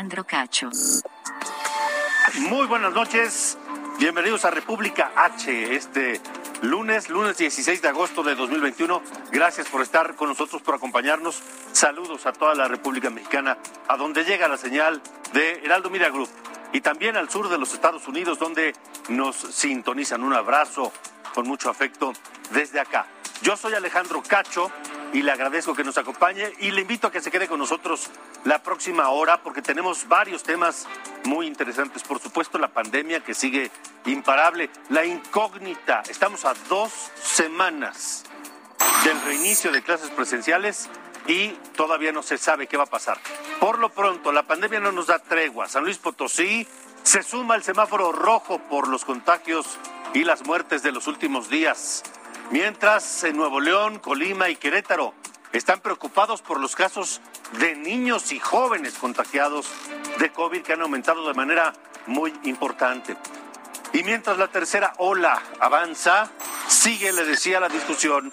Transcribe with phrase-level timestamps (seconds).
[0.00, 0.70] Alejandro Cacho.
[2.48, 3.58] Muy buenas noches,
[3.98, 6.22] bienvenidos a República H, este
[6.62, 9.02] lunes, lunes 16 de agosto de 2021.
[9.30, 11.42] Gracias por estar con nosotros, por acompañarnos.
[11.72, 15.02] Saludos a toda la República Mexicana, a donde llega la señal
[15.34, 16.30] de Heraldo Media Group
[16.72, 18.74] y también al sur de los Estados Unidos, donde
[19.10, 20.22] nos sintonizan.
[20.22, 20.94] Un abrazo
[21.34, 22.14] con mucho afecto
[22.52, 23.04] desde acá.
[23.42, 24.72] Yo soy Alejandro Cacho
[25.12, 28.10] y le agradezco que nos acompañe y le invito a que se quede con nosotros
[28.44, 30.86] la próxima hora porque tenemos varios temas
[31.24, 32.02] muy interesantes.
[32.02, 33.70] Por supuesto, la pandemia que sigue
[34.06, 36.02] imparable, la incógnita.
[36.08, 38.24] Estamos a dos semanas
[39.04, 40.88] del reinicio de clases presenciales
[41.26, 43.18] y todavía no se sabe qué va a pasar.
[43.58, 45.68] Por lo pronto, la pandemia no nos da tregua.
[45.68, 46.66] San Luis Potosí
[47.02, 49.66] se suma al semáforo rojo por los contagios
[50.14, 52.02] y las muertes de los últimos días.
[52.50, 55.14] Mientras en Nuevo León, Colima y Querétaro
[55.52, 57.20] están preocupados por los casos
[57.60, 59.68] de niños y jóvenes contagiados
[60.18, 61.72] de COVID que han aumentado de manera
[62.06, 63.16] muy importante.
[63.92, 66.28] Y mientras la tercera ola avanza,
[66.66, 68.32] sigue, le decía, la discusión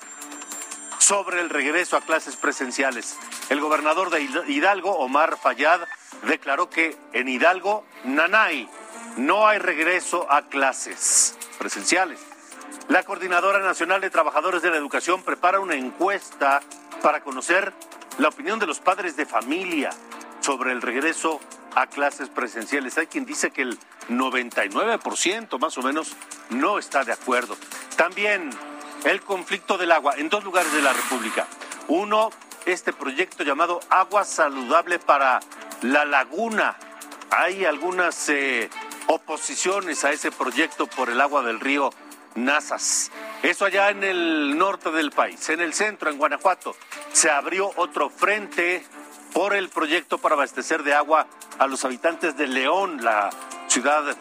[0.97, 3.17] sobre el regreso a clases presenciales.
[3.49, 5.81] El gobernador de Hidalgo, Omar Fayad,
[6.23, 8.67] declaró que en Hidalgo, Nanay,
[9.17, 12.19] no hay regreso a clases presenciales.
[12.89, 16.61] La Coordinadora Nacional de Trabajadores de la Educación prepara una encuesta
[17.03, 17.73] para conocer
[18.17, 19.89] la opinión de los padres de familia
[20.39, 21.41] sobre el regreso
[21.75, 22.97] a clases presenciales.
[22.97, 23.77] Hay quien dice que el
[24.07, 26.13] 99% más o menos
[26.49, 27.57] no está de acuerdo.
[27.97, 28.51] También
[29.03, 31.45] el conflicto del agua en dos lugares de la República.
[31.89, 32.31] Uno,
[32.65, 35.41] este proyecto llamado Agua Saludable para
[35.81, 36.77] la Laguna.
[37.31, 38.69] Hay algunas eh,
[39.07, 41.91] oposiciones a ese proyecto por el agua del río
[42.37, 43.11] Nazas.
[43.43, 45.49] Eso allá en el norte del país.
[45.49, 46.75] En el centro, en Guanajuato,
[47.11, 48.85] se abrió otro frente
[49.33, 51.27] por el proyecto para abastecer de agua
[51.59, 53.29] a los habitantes de León, la
[53.67, 54.15] ciudad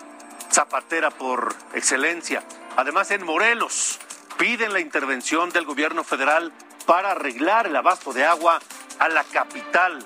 [0.50, 2.42] zapatera por excelencia.
[2.76, 3.98] Además, en Morelos,
[4.38, 6.52] piden la intervención del gobierno federal
[6.86, 8.60] para arreglar el abasto de agua
[8.98, 9.98] a la capital,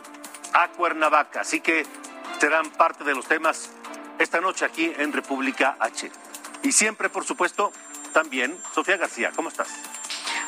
[0.52, 1.42] a Cuernavaca.
[1.42, 1.86] Así que
[2.40, 3.70] serán parte de los temas
[4.18, 6.10] esta noche aquí en República H.
[6.62, 7.72] Y siempre, por supuesto,
[8.12, 9.32] también Sofía García.
[9.34, 9.68] ¿Cómo estás?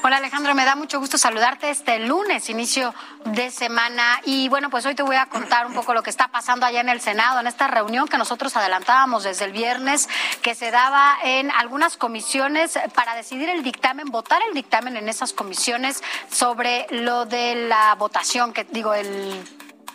[0.05, 2.93] Hola Alejandro, me da mucho gusto saludarte este lunes, inicio
[3.25, 4.21] de semana.
[4.25, 6.81] Y bueno, pues hoy te voy a contar un poco lo que está pasando allá
[6.81, 10.09] en el Senado, en esta reunión que nosotros adelantábamos desde el viernes,
[10.43, 15.33] que se daba en algunas comisiones para decidir el dictamen, votar el dictamen en esas
[15.33, 19.41] comisiones sobre lo de la votación, que digo, el...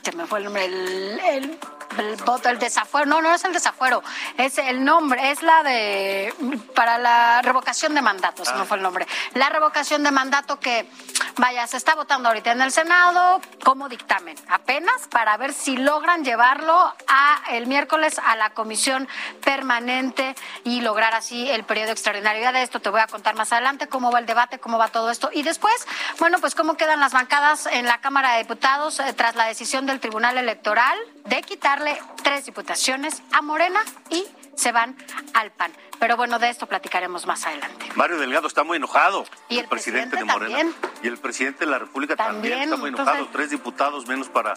[0.04, 1.60] Se me fue el nombre, el, el
[2.00, 4.04] el voto, el desafuero, no, no es el desafuero,
[4.38, 6.34] es el nombre, es la de,
[6.76, 9.08] para la revocación de mandato, si no fue el nombre.
[9.34, 10.90] La revocación de mandato que,
[11.38, 16.24] vaya, se está votando ahorita en el Senado como dictamen, apenas para ver si logran
[16.24, 19.08] llevarlo a el miércoles a la comisión
[19.44, 22.42] permanente y lograr así el periodo extraordinario.
[22.42, 24.88] Ya de esto te voy a contar más adelante cómo va el debate, cómo va
[24.88, 25.30] todo esto.
[25.34, 25.88] Y después,
[26.20, 29.86] bueno, pues cómo quedan las bancadas en la Cámara de Diputados eh, tras la decisión
[29.86, 30.98] del Tribunal Electoral
[31.28, 33.80] de quitarle tres diputaciones a Morena
[34.10, 34.96] y se van
[35.34, 35.72] al PAN.
[36.00, 37.86] Pero bueno, de esto platicaremos más adelante.
[37.96, 39.26] Mario Delgado está muy enojado.
[39.50, 40.58] Y el presidente de Morena.
[40.58, 40.76] también.
[41.04, 43.12] Y el presidente de la República también, También, está muy enojado.
[43.18, 44.56] entonces- Tres diputados menos para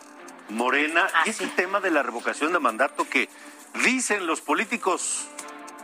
[0.49, 1.07] Morena.
[1.15, 3.29] Ah, y el tema de la revocación de mandato que
[3.85, 5.27] dicen los políticos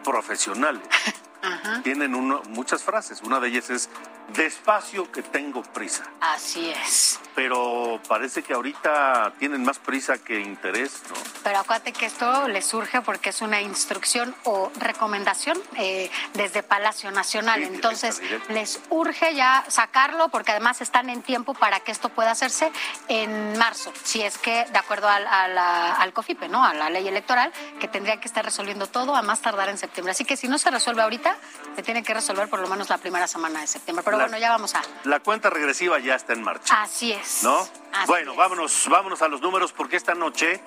[0.05, 0.83] profesionales.
[1.85, 3.23] Tienen uno- muchas frases.
[3.23, 3.89] Una de ellas es
[4.35, 6.05] despacio que tengo prisa.
[6.21, 7.21] Así es.
[7.35, 11.15] Pero parece que ahorita tienen más prisa que interés, ¿no?
[11.45, 17.11] Pero acuérdate que esto le surge porque es una instrucción o recomendación eh, desde Palacio
[17.13, 17.57] Nacional.
[17.57, 18.53] Sí, directa, Entonces, directa.
[18.53, 22.73] les urge ya sacarlo porque además están en tiempo para que esto pueda hacerse
[23.09, 26.65] en marzo, si es que, de acuerdo al, a la- al COFIPE, ¿no?
[26.65, 30.13] a la ley electoral, que tendría que estar resolviendo todo a más tardar en septiembre.
[30.13, 31.37] Así que si no se resuelve ahorita,
[31.77, 34.03] se tiene que resolver por lo menos la primera semana de septiembre.
[34.05, 34.83] Pero La- bueno, ya vamos a...
[35.05, 36.83] La cuenta regresiva ya está en marcha.
[36.83, 37.43] Así es.
[37.43, 37.57] ¿No?
[37.59, 37.71] Así
[38.07, 38.37] bueno, es.
[38.37, 40.61] vámonos, vámonos a los números porque esta noche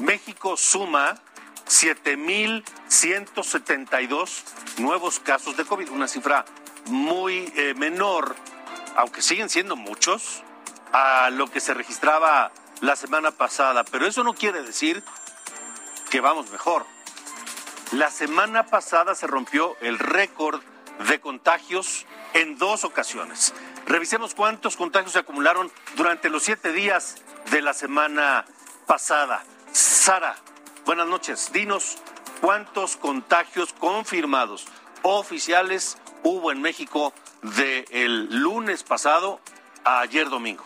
[0.00, 1.16] México suma
[1.66, 4.42] 7.172
[4.78, 6.44] nuevos casos de COVID, una cifra
[6.86, 8.34] muy eh, menor,
[8.96, 10.42] aunque siguen siendo muchos,
[10.92, 13.84] a lo que se registraba la semana pasada.
[13.84, 15.02] Pero eso no quiere decir
[16.10, 16.84] que vamos mejor.
[17.92, 20.60] La semana pasada se rompió el récord
[21.08, 22.06] de contagios
[22.38, 23.52] en dos ocasiones.
[23.86, 27.16] Revisemos cuántos contagios se acumularon durante los siete días
[27.50, 28.44] de la semana
[28.86, 29.42] pasada.
[29.72, 30.36] Sara,
[30.86, 31.50] buenas noches.
[31.52, 31.98] Dinos
[32.40, 34.66] cuántos contagios confirmados
[35.02, 37.12] oficiales hubo en México
[37.42, 39.40] del lunes pasado
[39.84, 40.64] a ayer domingo.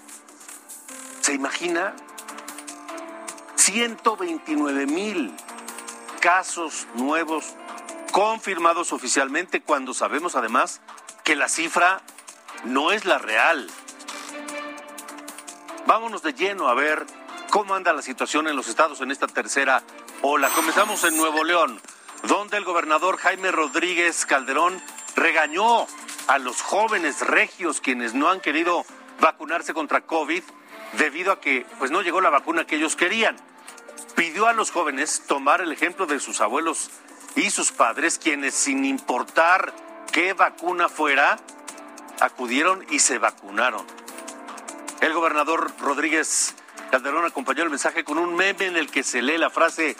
[1.20, 1.96] ¿Se imagina?
[3.56, 5.32] 129.000
[6.20, 7.56] casos nuevos
[8.10, 10.80] confirmados oficialmente cuando sabemos además
[11.24, 12.00] que la cifra
[12.64, 13.68] no es la real.
[15.86, 17.06] Vámonos de lleno a ver
[17.50, 19.82] cómo anda la situación en los estados en esta tercera
[20.22, 20.48] ola.
[20.50, 21.80] Comenzamos en Nuevo León,
[22.24, 24.80] donde el gobernador Jaime Rodríguez Calderón
[25.16, 25.86] regañó
[26.26, 28.84] a los jóvenes regios quienes no han querido
[29.20, 30.42] vacunarse contra COVID
[30.98, 33.36] debido a que pues no llegó la vacuna que ellos querían.
[34.14, 36.90] Pidió a los jóvenes tomar el ejemplo de sus abuelos
[37.36, 39.74] y sus padres, quienes sin importar
[40.12, 41.38] qué vacuna fuera,
[42.20, 43.86] acudieron y se vacunaron.
[45.00, 46.54] El gobernador Rodríguez
[46.90, 49.96] Calderón acompañó el mensaje con un meme en el que se lee la frase,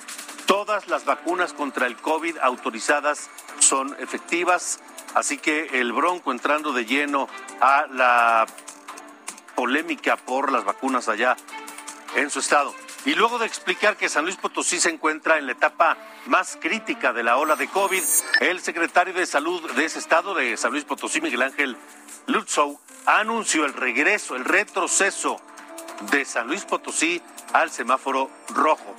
[0.46, 3.30] todas las vacunas contra el COVID autorizadas
[3.60, 4.80] son efectivas,
[5.14, 7.28] así que el bronco entrando de lleno
[7.60, 8.46] a la
[9.54, 11.36] polémica por las vacunas allá
[12.16, 12.74] en su estado.
[13.06, 17.14] Y luego de explicar que San Luis Potosí se encuentra en la etapa más crítica
[17.14, 18.02] de la ola de COVID,
[18.40, 21.78] el secretario de Salud de ese estado, de San Luis Potosí, Miguel Ángel
[22.26, 25.40] Lutzow, anunció el regreso, el retroceso
[26.10, 27.22] de San Luis Potosí
[27.54, 28.94] al semáforo rojo.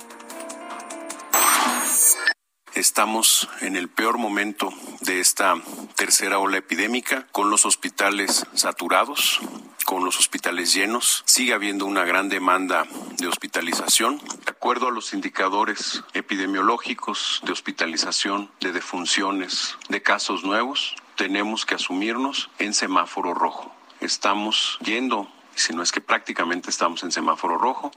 [2.74, 4.72] Estamos en el peor momento
[5.02, 5.56] de esta
[5.94, 9.40] tercera ola epidémica, con los hospitales saturados,
[9.84, 11.22] con los hospitales llenos.
[11.26, 12.86] Sigue habiendo una gran demanda
[13.18, 14.16] de hospitalización.
[14.18, 21.74] De acuerdo a los indicadores epidemiológicos de hospitalización, de defunciones, de casos nuevos, tenemos que
[21.74, 23.70] asumirnos en semáforo rojo.
[24.00, 27.92] Estamos yendo, si no es que prácticamente estamos en semáforo rojo.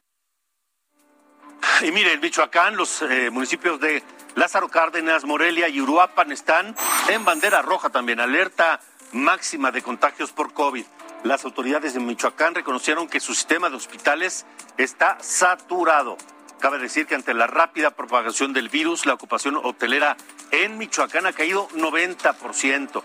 [1.82, 4.04] Y mire, en Michoacán, los eh, municipios de
[4.36, 6.76] Lázaro Cárdenas, Morelia y Uruapan están
[7.10, 8.80] en bandera roja también, alerta
[9.12, 10.86] máxima de contagios por COVID.
[11.24, 14.46] Las autoridades de Michoacán reconocieron que su sistema de hospitales
[14.78, 16.18] está saturado.
[16.60, 20.18] Cabe decir que ante la rápida propagación del virus, la ocupación hotelera
[20.52, 23.04] en Michoacán ha caído 90%.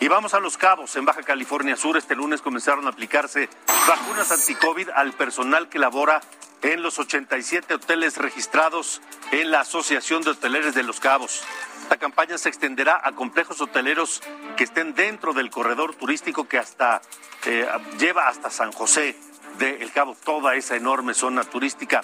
[0.00, 1.96] Y vamos a Los Cabos, en Baja California Sur.
[1.96, 3.48] Este lunes comenzaron a aplicarse
[3.88, 6.20] vacunas anti-COVID al personal que labora
[6.62, 9.02] en los 87 hoteles registrados
[9.32, 11.42] en la Asociación de Hoteleros de Los Cabos.
[11.82, 14.22] Esta campaña se extenderá a complejos hoteleros
[14.56, 17.02] que estén dentro del corredor turístico que hasta
[17.46, 17.68] eh,
[17.98, 19.16] lleva hasta San José
[19.58, 22.02] de El Cabo, toda esa enorme zona turística.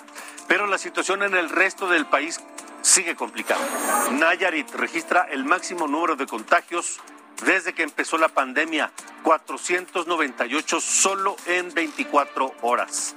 [0.49, 2.41] Pero la situación en el resto del país
[2.83, 3.65] sigue complicada.
[4.11, 7.01] Nayarit registra el máximo número de contagios
[7.43, 13.15] desde que empezó la pandemia, 498 solo en 24 horas.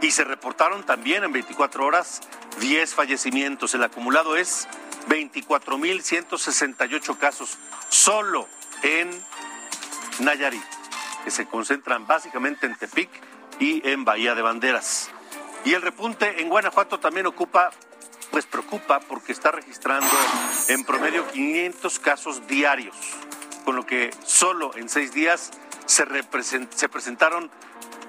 [0.00, 2.22] Y se reportaron también en 24 horas
[2.60, 3.74] 10 fallecimientos.
[3.74, 4.66] El acumulado es
[5.08, 7.58] 24.168 casos
[7.88, 8.48] solo
[8.82, 9.10] en
[10.20, 10.62] Nayarit,
[11.24, 13.08] que se concentran básicamente en Tepic
[13.58, 15.10] y en Bahía de Banderas.
[15.64, 17.70] Y el repunte en Guanajuato también ocupa,
[18.30, 20.08] pues preocupa porque está registrando
[20.68, 22.94] en promedio 500 casos diarios
[23.68, 25.50] con lo que solo en seis días
[25.84, 26.06] se,
[26.70, 27.50] se presentaron,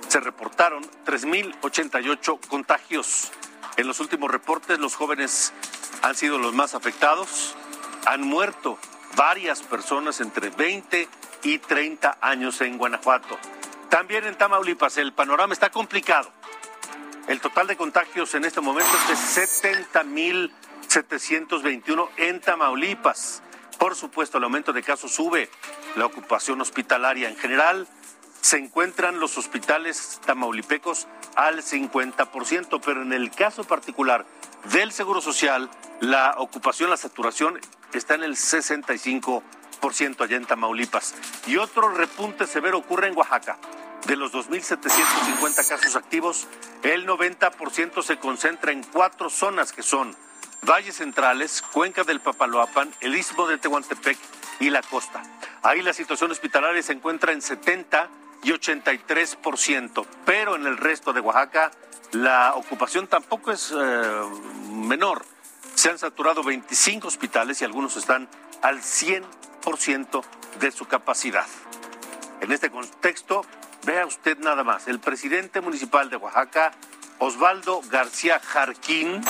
[0.07, 3.33] se reportaron 3.088 contagios.
[3.75, 5.51] En los últimos reportes, los jóvenes
[6.01, 7.57] han sido los más afectados.
[8.05, 8.77] Han muerto
[9.17, 11.09] varias personas entre 20
[11.43, 13.37] y 30 años en Guanajuato.
[13.89, 16.31] También en Tamaulipas el panorama está complicado.
[17.27, 19.45] El total de contagios en este momento es de
[19.91, 23.43] 70.721 en Tamaulipas.
[23.79, 25.49] Por supuesto, el aumento de casos sube
[25.95, 27.87] la ocupación hospitalaria en general.
[28.41, 34.25] Se encuentran los hospitales tamaulipecos al 50%, pero en el caso particular
[34.65, 35.69] del Seguro Social,
[36.01, 37.59] la ocupación, la saturación
[37.93, 39.43] está en el 65%.
[40.21, 41.15] allá en Tamaulipas.
[41.47, 43.57] Y otro repunte severo ocurre en Oaxaca.
[44.07, 46.47] De los 2.750 casos activos,
[46.83, 50.15] el 90% se concentra en cuatro zonas que son
[50.61, 54.17] Valles Centrales, Cuenca del Papaloapan, el Istmo de Tehuantepec
[54.59, 55.23] y la costa.
[55.63, 58.09] Ahí la situación hospitalaria se encuentra en 70
[58.43, 61.71] y 83%, pero en el resto de Oaxaca
[62.11, 64.21] la ocupación tampoco es eh,
[64.71, 65.25] menor.
[65.75, 68.27] Se han saturado 25 hospitales y algunos están
[68.61, 70.23] al 100%
[70.59, 71.45] de su capacidad.
[72.41, 73.45] En este contexto,
[73.83, 76.71] vea usted nada más, el presidente municipal de Oaxaca,
[77.19, 79.21] Osvaldo García Jarquín,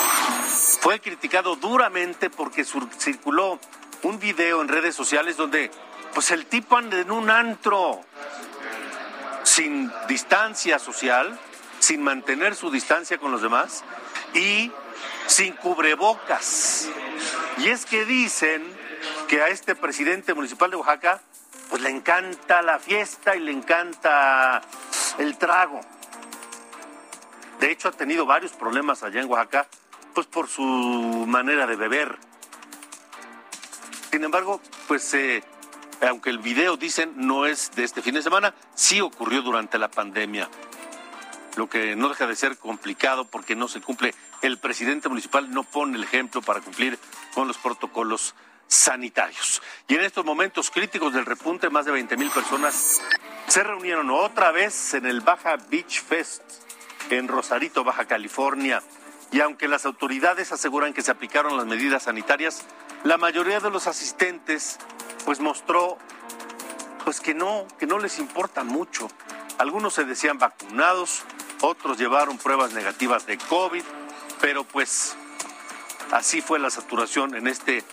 [0.80, 3.60] fue criticado duramente porque circuló
[4.04, 5.72] un video en redes sociales donde
[6.14, 8.02] pues el tipo anda en un antro
[9.44, 11.38] sin distancia social,
[11.80, 13.84] sin mantener su distancia con los demás
[14.34, 14.72] y
[15.28, 16.88] sin cubrebocas.
[17.58, 18.64] Y es que dicen
[19.28, 21.22] que a este presidente municipal de Oaxaca
[21.70, 24.62] pues le encanta la fiesta y le encanta
[25.18, 25.82] el trago.
[27.60, 29.68] De hecho ha tenido varios problemas allá en Oaxaca
[30.14, 32.18] pues por su manera de beber.
[34.12, 35.44] Sin embargo, pues eh,
[36.08, 39.90] aunque el video dicen no es de este fin de semana, sí ocurrió durante la
[39.90, 40.50] pandemia.
[41.56, 44.14] Lo que no deja de ser complicado porque no se cumple.
[44.42, 46.98] El presidente municipal no pone el ejemplo para cumplir
[47.34, 48.36] con los protocolos
[48.68, 49.62] sanitarios.
[49.88, 53.02] Y en estos momentos críticos del repunte, más de 20 mil personas
[53.48, 56.44] se reunieron otra vez en el Baja Beach Fest
[57.10, 58.82] en Rosarito, Baja California.
[59.32, 62.64] Y aunque las autoridades aseguran que se aplicaron las medidas sanitarias,
[63.04, 64.80] la mayoría de los asistentes
[65.26, 65.98] pues mostró
[67.04, 69.10] pues que no, que no les importa mucho.
[69.58, 71.24] Algunos se decían vacunados,
[71.62, 73.84] otros llevaron pruebas negativas de COVID,
[74.42, 75.16] pero pues
[76.12, 77.84] así fue la saturación en este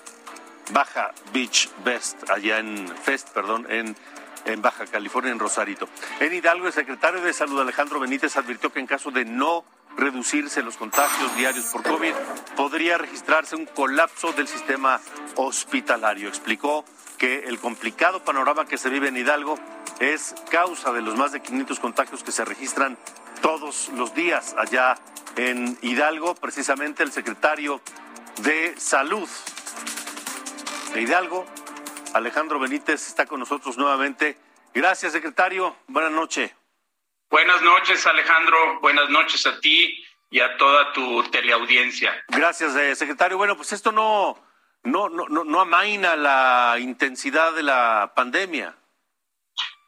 [0.72, 3.96] Baja Beach Best, allá en Fest, perdón, en,
[4.44, 5.88] en Baja California, en Rosarito.
[6.20, 9.64] En Hidalgo, el secretario de Salud Alejandro Benítez advirtió que en caso de no
[9.96, 12.12] reducirse los contagios diarios por COVID,
[12.56, 15.00] podría registrarse un colapso del sistema
[15.36, 16.28] hospitalario.
[16.28, 16.84] Explicó
[17.18, 19.58] que el complicado panorama que se vive en Hidalgo
[20.00, 22.98] es causa de los más de 500 contagios que se registran
[23.40, 24.96] todos los días allá
[25.36, 26.34] en Hidalgo.
[26.34, 27.80] Precisamente el secretario
[28.42, 29.28] de Salud
[30.92, 31.46] de Hidalgo,
[32.12, 34.36] Alejandro Benítez, está con nosotros nuevamente.
[34.74, 35.76] Gracias, secretario.
[35.88, 36.52] Buenas noches.
[37.30, 38.80] Buenas noches, Alejandro.
[38.80, 42.24] Buenas noches a ti y a toda tu teleaudiencia.
[42.28, 43.36] Gracias, eh, secretario.
[43.36, 44.40] Bueno, pues esto no,
[44.84, 48.76] no, no, no amaina la intensidad de la pandemia.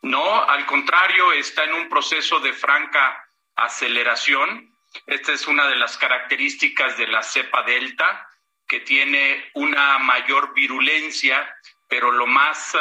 [0.02, 3.24] No, al contrario, está en un proceso de franca
[3.56, 4.74] aceleración.
[5.06, 8.28] Esta es una de las características de la cepa delta,
[8.66, 11.48] que tiene una mayor virulencia,
[11.88, 12.78] pero lo más eh,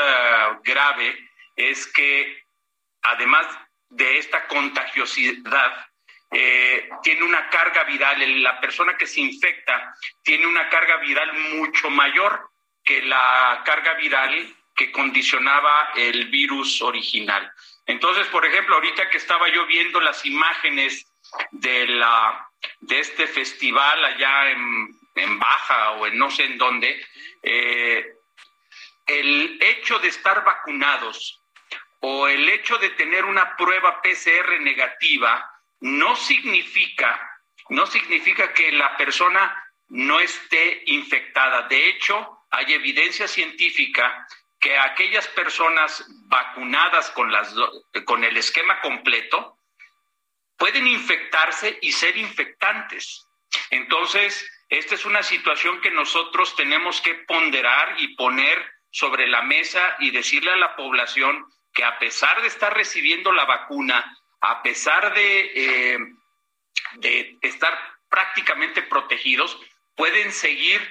[0.63, 2.43] grave es que
[3.01, 3.47] además
[3.89, 5.87] de esta contagiosidad
[6.31, 11.89] eh, tiene una carga viral, la persona que se infecta tiene una carga viral mucho
[11.89, 12.49] mayor
[12.83, 17.51] que la carga viral que condicionaba el virus original.
[17.85, 21.05] Entonces, por ejemplo, ahorita que estaba yo viendo las imágenes
[21.51, 22.47] de, la,
[22.81, 27.03] de este festival allá en, en Baja o en no sé en dónde,
[27.41, 28.05] eh,
[29.07, 31.41] el hecho de estar vacunados
[32.01, 35.49] o el hecho de tener una prueba PCR negativa
[35.79, 37.39] no significa,
[37.69, 41.67] no significa que la persona no esté infectada.
[41.67, 44.27] De hecho, hay evidencia científica
[44.59, 47.53] que aquellas personas vacunadas con, las,
[48.05, 49.57] con el esquema completo
[50.57, 53.27] pueden infectarse y ser infectantes.
[53.69, 59.95] Entonces, esta es una situación que nosotros tenemos que ponderar y poner sobre la mesa
[59.99, 61.45] y decirle a la población
[61.77, 64.03] que a pesar de estar recibiendo la vacuna,
[64.41, 65.99] a pesar de,
[67.03, 67.77] eh, estar
[68.09, 69.59] prácticamente protegidos,
[69.95, 70.81] pueden seguir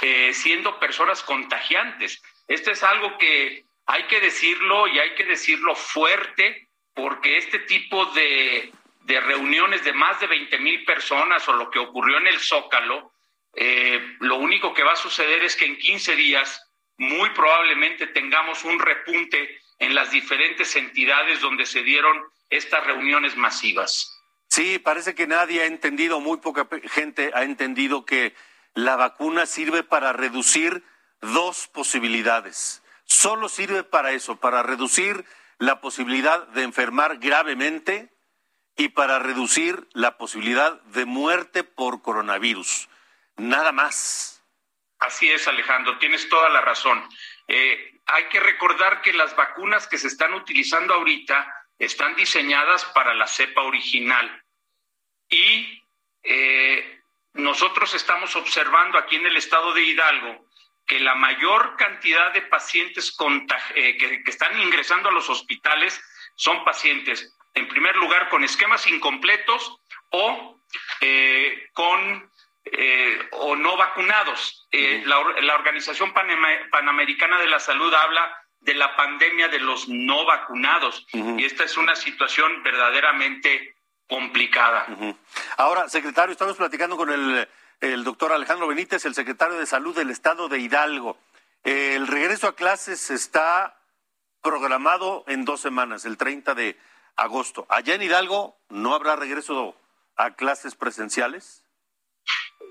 [0.00, 2.22] eh, siendo personas contagiantes.
[2.46, 8.06] Esto es algo que hay que decirlo y hay que decirlo fuerte, porque este tipo
[8.06, 12.38] de, de reuniones de más de 20 mil personas o lo que ocurrió en el
[12.38, 13.12] Zócalo,
[13.56, 16.64] eh, lo único que va a suceder es que en 15 días
[16.96, 24.14] muy probablemente tengamos un repunte en las diferentes entidades donde se dieron estas reuniones masivas.
[24.48, 28.34] Sí, parece que nadie ha entendido, muy poca gente ha entendido que
[28.74, 30.82] la vacuna sirve para reducir
[31.20, 32.82] dos posibilidades.
[33.04, 35.24] Solo sirve para eso, para reducir
[35.58, 38.14] la posibilidad de enfermar gravemente
[38.76, 42.88] y para reducir la posibilidad de muerte por coronavirus.
[43.36, 44.42] Nada más.
[44.98, 47.02] Así es, Alejandro, tienes toda la razón.
[47.48, 53.14] Eh, hay que recordar que las vacunas que se están utilizando ahorita están diseñadas para
[53.14, 54.42] la cepa original.
[55.28, 55.82] Y
[56.22, 57.00] eh,
[57.34, 60.48] nosotros estamos observando aquí en el estado de Hidalgo
[60.86, 63.14] que la mayor cantidad de pacientes
[63.74, 66.02] eh, que, están ingresando a los hospitales
[66.34, 70.58] son pacientes, en primer lugar, con esquemas incompletos o
[71.02, 72.32] eh, con
[73.32, 74.68] o no vacunados.
[74.72, 81.44] la, Organización Panamericana de la Salud habla de la pandemia de los no vacunados y
[81.44, 83.76] esta es una situación verdaderamente
[84.08, 84.86] complicada.
[85.56, 90.48] Ahora, secretario, estamos platicando con el, doctor Alejandro Benítez, el secretario de Salud del Estado
[90.48, 91.18] de Hidalgo.
[91.62, 93.76] El regreso a clases está
[94.42, 96.78] programado en dos semanas, el 30 de
[97.16, 97.66] agosto.
[97.68, 99.76] ¿Allá en Hidalgo no habrá regreso
[100.16, 101.64] a clases presenciales?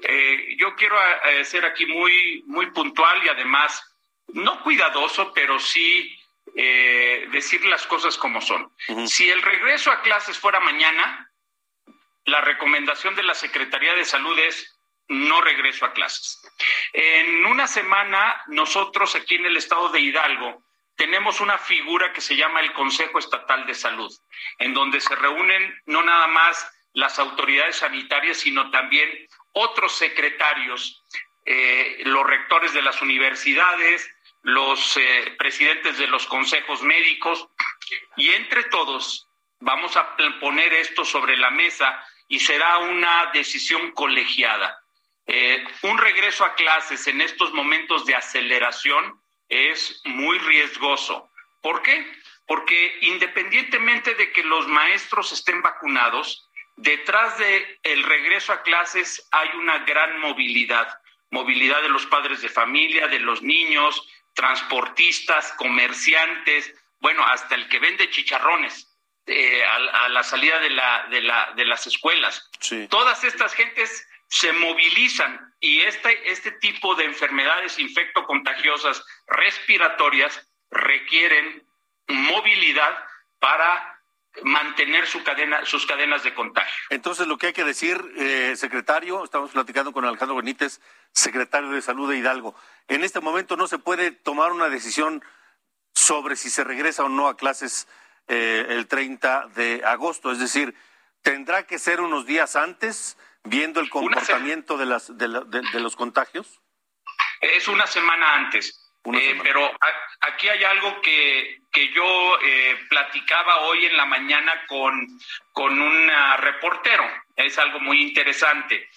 [0.03, 3.83] Eh, yo quiero eh, ser aquí muy, muy puntual y además,
[4.27, 6.17] no cuidadoso, pero sí
[6.55, 8.71] eh, decir las cosas como son.
[9.07, 11.31] Si el regreso a clases fuera mañana,
[12.25, 14.77] la recomendación de la Secretaría de Salud es
[15.07, 16.41] no regreso a clases.
[16.93, 20.63] En una semana, nosotros aquí en el estado de Hidalgo
[20.97, 24.11] tenemos una figura que se llama el Consejo Estatal de Salud,
[24.57, 29.07] en donde se reúnen no nada más las autoridades sanitarias, sino también
[29.51, 31.03] otros secretarios,
[31.45, 34.09] eh, los rectores de las universidades,
[34.41, 37.49] los eh, presidentes de los consejos médicos,
[38.15, 39.27] y entre todos
[39.59, 44.81] vamos a poner esto sobre la mesa y será una decisión colegiada.
[45.27, 51.29] Eh, un regreso a clases en estos momentos de aceleración es muy riesgoso.
[51.61, 52.11] ¿Por qué?
[52.47, 56.46] Porque independientemente de que los maestros estén vacunados,
[56.77, 60.87] detrás de el regreso a clases hay una gran movilidad,
[61.31, 67.79] movilidad de los padres de familia, de los niños, transportistas, comerciantes, bueno, hasta el que
[67.79, 68.93] vende chicharrones.
[69.29, 72.49] Eh, a, la salida de, la, de, la, de las escuelas.
[72.89, 81.67] Todas estas gentes se movilizan y este, este tipo de enfermedades infectocontagiosas respiratorias requieren
[82.07, 83.03] movilidad
[83.39, 83.96] para
[84.43, 86.73] mantener su cadena, sus cadenas de contagio.
[86.89, 90.79] Entonces, lo que hay que decir, eh, secretario, estamos platicando con Alejandro Benítez,
[91.11, 92.55] secretario de Salud de Hidalgo,
[92.87, 95.23] en este momento no se puede tomar una decisión
[95.93, 97.87] sobre si se regresa o no a clases
[98.27, 100.31] eh, el 30 de agosto.
[100.31, 100.75] Es decir,
[101.21, 105.27] tendrá que ser unos días antes, viendo el comportamiento de, las, de,
[105.79, 106.61] los contagios.
[107.41, 108.86] Es una semana antes.
[109.13, 109.71] Eh, pero
[110.21, 115.07] aquí hay algo que, que yo eh, platicaba hoy en la mañana con,
[115.53, 117.05] con un reportero.
[117.35, 118.89] Es algo muy interesante.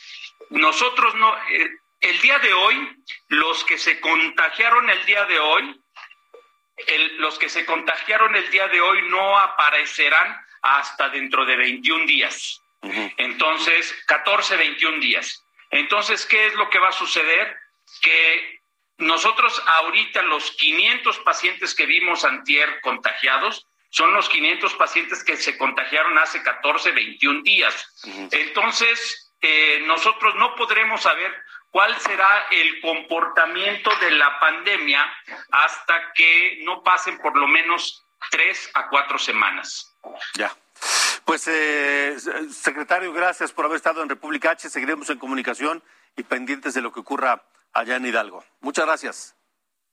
[0.51, 1.35] Nosotros no,
[2.01, 2.97] el día de hoy,
[3.29, 5.81] los que se contagiaron el día de hoy
[7.19, 12.61] los que se contagiaron el día de hoy no aparecerán hasta dentro de 21 días.
[12.83, 15.45] Entonces, 14, 21 días.
[15.71, 17.57] Entonces, ¿qué es lo que va a suceder?
[18.03, 18.60] Que
[19.01, 25.59] nosotros ahorita los 500 pacientes que vimos antier contagiados son los 500 pacientes que se
[25.59, 28.03] contagiaron hace 14, 21 días.
[28.31, 31.35] Entonces, eh, nosotros no podremos saber
[31.71, 35.05] cuál será el comportamiento de la pandemia
[35.51, 39.97] hasta que no pasen por lo menos tres a cuatro semanas.
[40.35, 40.55] Ya.
[41.25, 42.17] Pues, eh,
[42.51, 44.69] secretario, gracias por haber estado en República H.
[44.71, 45.83] Seguiremos en comunicación
[46.17, 48.45] y pendientes de lo que ocurra allá en Hidalgo.
[48.61, 49.37] Muchas gracias.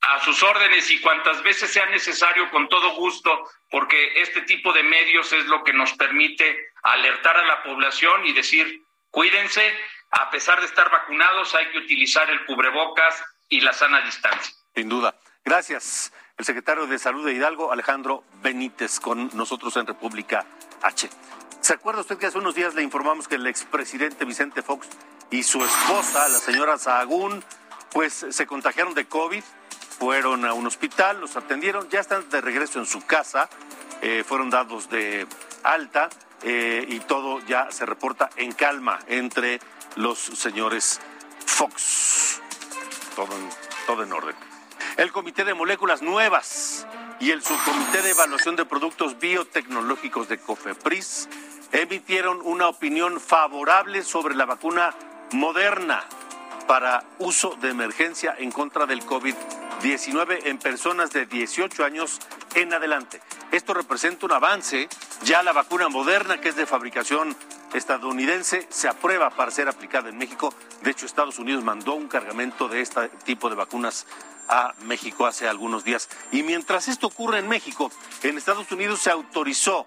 [0.02, 4.84] A sus órdenes y cuantas veces sea necesario, con todo gusto, porque este tipo de
[4.84, 9.74] medios es lo que nos permite alertar a la población y decir, cuídense,
[10.12, 14.54] a pesar de estar vacunados, hay que utilizar el cubrebocas y la sana distancia.
[14.76, 15.16] Sin duda.
[15.44, 16.14] Gracias.
[16.38, 20.46] El secretario de Salud de Hidalgo, Alejandro Benítez, con nosotros en República
[20.84, 21.10] H.
[21.62, 24.88] ¿Se acuerda usted que hace unos días le informamos que el expresidente Vicente Fox
[25.32, 27.44] y su esposa, la señora Sahagún,
[27.92, 29.44] pues se contagiaron de COVID,
[30.00, 33.50] fueron a un hospital, los atendieron, ya están de regreso en su casa,
[34.02, 35.26] eh, fueron dados de
[35.64, 36.10] alta
[36.44, 39.60] eh, y todo ya se reporta en calma entre
[39.96, 41.00] los señores
[41.46, 42.42] Fox.
[43.16, 43.50] Todo en,
[43.88, 44.36] todo en orden.
[44.98, 46.86] El Comité de Moléculas Nuevas
[47.20, 51.28] y el Subcomité de Evaluación de Productos Biotecnológicos de COFEPRIS
[51.72, 54.94] emitieron una opinión favorable sobre la vacuna
[55.32, 56.06] moderna
[56.68, 62.20] para uso de emergencia en contra del COVID-19 en personas de 18 años
[62.56, 63.22] en adelante.
[63.52, 64.90] Esto representa un avance.
[65.24, 67.36] Ya la vacuna moderna, que es de fabricación
[67.74, 70.54] estadounidense se aprueba para ser aplicada en México.
[70.82, 74.06] De hecho, Estados Unidos mandó un cargamento de este tipo de vacunas
[74.50, 76.10] a México hace algunos días.
[76.32, 77.92] Y mientras esto ocurre en México,
[78.24, 79.86] en Estados Unidos se autorizó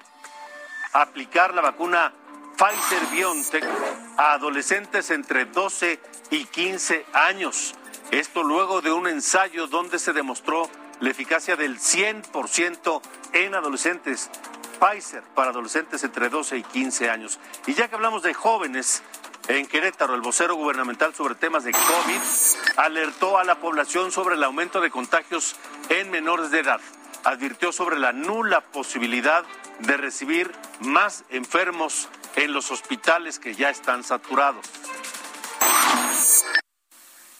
[0.92, 2.12] aplicar la vacuna
[2.60, 3.64] Pfizer BioNTech
[4.18, 5.98] a adolescentes entre 12
[6.30, 7.74] y 15 años.
[8.10, 10.68] Esto luego de un ensayo donde se demostró
[11.00, 13.00] la eficacia del 100%
[13.32, 14.28] en adolescentes.
[14.78, 17.38] Pfizer para adolescentes entre 12 y 15 años.
[17.66, 19.02] Y ya que hablamos de jóvenes,
[19.48, 22.20] en Querétaro, el vocero gubernamental sobre temas de COVID
[22.76, 25.56] alertó a la población sobre el aumento de contagios
[25.88, 26.80] en menores de edad.
[27.24, 29.44] Advirtió sobre la nula posibilidad
[29.78, 34.66] de recibir más enfermos en los hospitales que ya están saturados.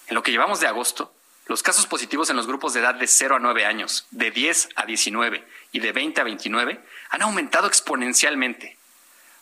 [0.07, 1.15] En lo que llevamos de agosto,
[1.47, 4.71] los casos positivos en los grupos de edad de 0 a 9 años, de 10
[4.77, 8.77] a 19 y de 20 a 29 han aumentado exponencialmente,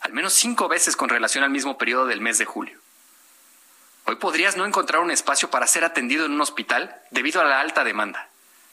[0.01, 2.79] al menos cinco veces con relación al mismo periodo del mes de julio.
[4.05, 7.59] Hoy podrías no encontrar un espacio para ser atendido en un hospital debido a la
[7.59, 8.29] alta demanda.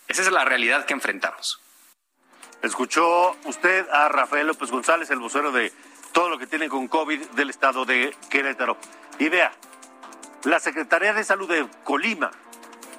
[0.09, 1.61] Esa es la realidad que enfrentamos.
[2.63, 5.73] Escuchó usted a Rafael López González, el vocero de
[6.17, 8.79] todo lo que tiene con COVID del estado de Querétaro.
[9.19, 9.53] Y vea,
[10.45, 12.31] la Secretaría de Salud de Colima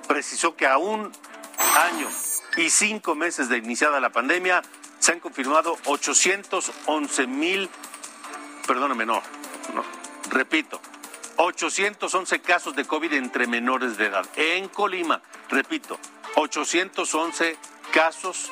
[0.07, 1.11] precisó que a un
[1.77, 2.07] año
[2.57, 4.61] y cinco meses de iniciada la pandemia
[4.99, 7.71] se han confirmado 811 mil,
[8.67, 9.23] perdóname, no,
[10.29, 10.79] repito,
[11.37, 14.27] 811 casos de COVID entre menores de edad.
[14.35, 15.97] En Colima, repito,
[16.35, 17.57] 811
[17.91, 18.51] casos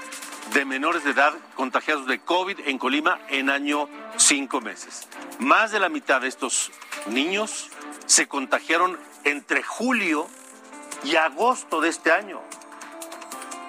[0.54, 5.08] de menores de edad contagiados de COVID en Colima en año cinco meses.
[5.40, 6.72] Más de la mitad de estos
[7.08, 7.70] niños
[8.06, 10.28] se contagiaron entre julio
[11.04, 12.42] y agosto de este año.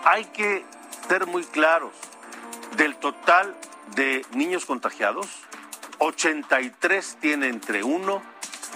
[0.05, 0.65] Hay que
[1.09, 1.93] ser muy claros.
[2.77, 3.57] Del total
[3.95, 5.27] de niños contagiados,
[5.99, 8.23] 83 tienen entre 1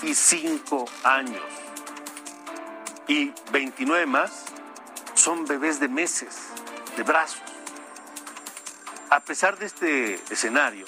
[0.02, 1.42] y 5 años.
[3.08, 4.46] Y 29 más
[5.14, 6.48] son bebés de meses,
[6.96, 7.42] de brazos.
[9.10, 10.86] A pesar de este escenario,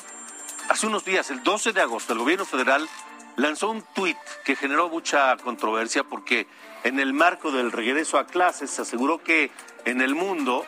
[0.73, 2.89] hace unos días, el 12 de agosto, el gobierno federal
[3.37, 6.47] lanzó un tuit que generó mucha controversia porque
[6.83, 9.51] en el marco del regreso a clases se aseguró que
[9.85, 10.65] en el mundo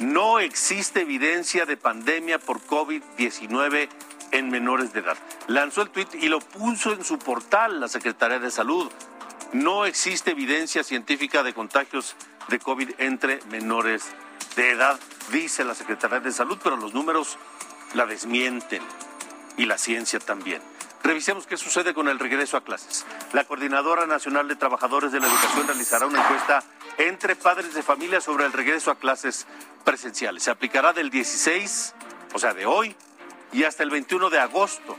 [0.00, 3.88] no existe evidencia de pandemia por COVID-19
[4.32, 5.16] en menores de edad.
[5.46, 8.90] Lanzó el tuit y lo puso en su portal la Secretaría de Salud.
[9.52, 12.16] No existe evidencia científica de contagios
[12.48, 14.04] de COVID entre menores
[14.56, 14.98] de edad,
[15.30, 17.38] dice la Secretaría de Salud, pero los números
[17.94, 18.82] la desmienten
[19.56, 20.62] y la ciencia también.
[21.04, 23.04] Revisemos qué sucede con el regreso a clases.
[23.34, 26.64] La Coordinadora Nacional de Trabajadores de la Educación realizará una encuesta
[26.96, 29.46] entre padres de familia sobre el regreso a clases
[29.84, 30.44] presenciales.
[30.44, 31.94] Se aplicará del 16,
[32.32, 32.96] o sea, de hoy,
[33.52, 34.96] y hasta el 21 de agosto.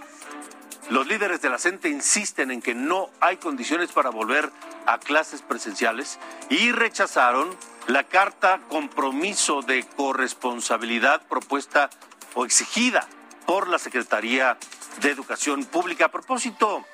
[0.91, 4.52] Los líderes de la CENTE insisten en que no hay condiciones para volver
[4.86, 7.50] a clases presenciales y rechazaron
[7.88, 11.89] la carta compromiso de corresponsabilidad propuesta
[12.36, 13.08] o exigida
[13.45, 14.58] por la Secretaría
[15.01, 16.05] de Educación Pública.
[16.05, 16.86] A propósito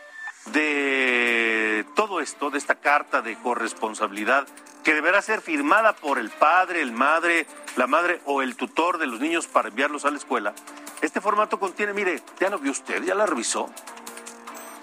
[0.48, 4.48] de todo esto, de esta carta de corresponsabilidad
[4.84, 9.08] que deberá ser firmada por el padre, el madre, la madre o el tutor de
[9.08, 10.54] los niños para enviarlos a la escuela.
[11.02, 13.70] Este formato contiene, mire, ya lo vio usted, ya la revisó.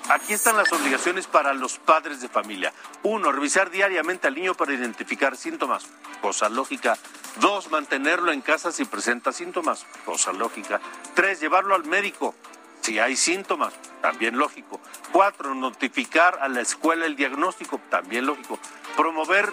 [0.09, 2.73] Aquí están las obligaciones para los padres de familia.
[3.03, 5.85] Uno, revisar diariamente al niño para identificar síntomas,
[6.23, 6.97] cosa lógica.
[7.41, 10.81] Dos, mantenerlo en casa si presenta síntomas, cosa lógica.
[11.15, 12.35] Tres, llevarlo al médico
[12.81, 14.81] si hay síntomas, también lógico.
[15.13, 18.59] Cuatro, notificar a la escuela el diagnóstico, también lógico.
[18.97, 19.53] Promover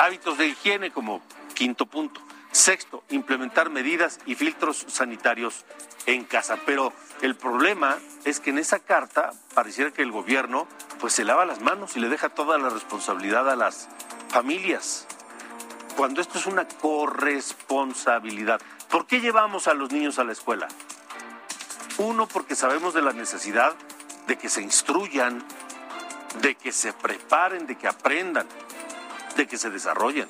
[0.00, 1.22] hábitos de higiene como
[1.54, 2.20] quinto punto.
[2.54, 5.64] Sexto, implementar medidas y filtros sanitarios
[6.06, 6.56] en casa.
[6.64, 10.68] Pero el problema es que en esa carta pareciera que el gobierno
[11.00, 13.88] pues se lava las manos y le deja toda la responsabilidad a las
[14.28, 15.08] familias.
[15.96, 18.60] Cuando esto es una corresponsabilidad.
[18.88, 20.68] ¿Por qué llevamos a los niños a la escuela?
[21.98, 23.74] Uno, porque sabemos de la necesidad
[24.28, 25.44] de que se instruyan,
[26.40, 28.46] de que se preparen, de que aprendan,
[29.34, 30.28] de que se desarrollen.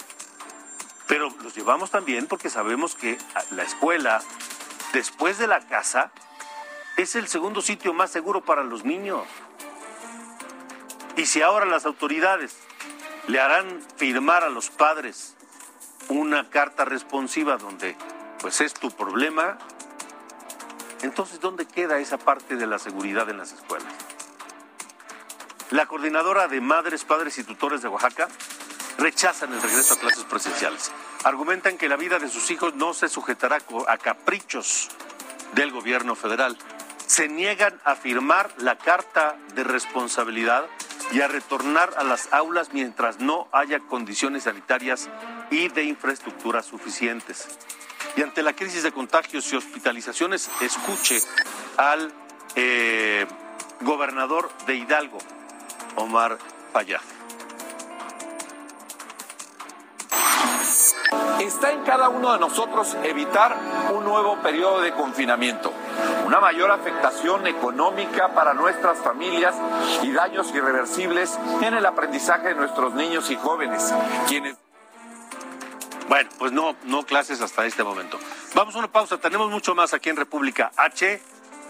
[1.07, 3.19] Pero los llevamos también porque sabemos que
[3.51, 4.23] la escuela,
[4.93, 6.11] después de la casa,
[6.97, 9.25] es el segundo sitio más seguro para los niños.
[11.17, 12.57] Y si ahora las autoridades
[13.29, 15.37] le harán firmar a los padres
[16.09, 17.97] una carta responsiva donde
[18.41, 19.59] pues es tu problema,
[21.05, 23.93] entonces, ¿dónde queda esa parte de la seguridad en las escuelas?
[25.71, 28.29] La coordinadora de madres, padres y tutores de Oaxaca
[28.99, 30.93] rechazan el regreso a clases presenciales.
[31.25, 34.91] Argumentan que la vida de sus hijos no se sujetará a caprichos
[35.55, 36.57] del gobierno federal.
[37.07, 40.67] Se niegan a firmar la carta de responsabilidad
[41.13, 45.09] y a retornar a las aulas mientras no haya condiciones sanitarias
[45.51, 47.47] y de infraestructuras suficientes.
[48.17, 51.21] Y ante la crisis de contagios y hospitalizaciones, escuche
[51.77, 52.13] al
[52.55, 53.27] eh,
[53.81, 55.19] gobernador de Hidalgo,
[55.97, 56.39] Omar
[56.73, 57.01] Fayad.
[61.45, 63.55] Está en cada uno de nosotros evitar
[63.93, 65.71] un nuevo periodo de confinamiento,
[66.27, 69.55] una mayor afectación económica para nuestras familias
[70.03, 73.93] y daños irreversibles en el aprendizaje de nuestros niños y jóvenes,
[74.27, 74.57] quienes
[76.09, 78.19] bueno, pues no, no clases hasta este momento.
[78.55, 81.21] Vamos a una pausa, tenemos mucho más aquí en República H.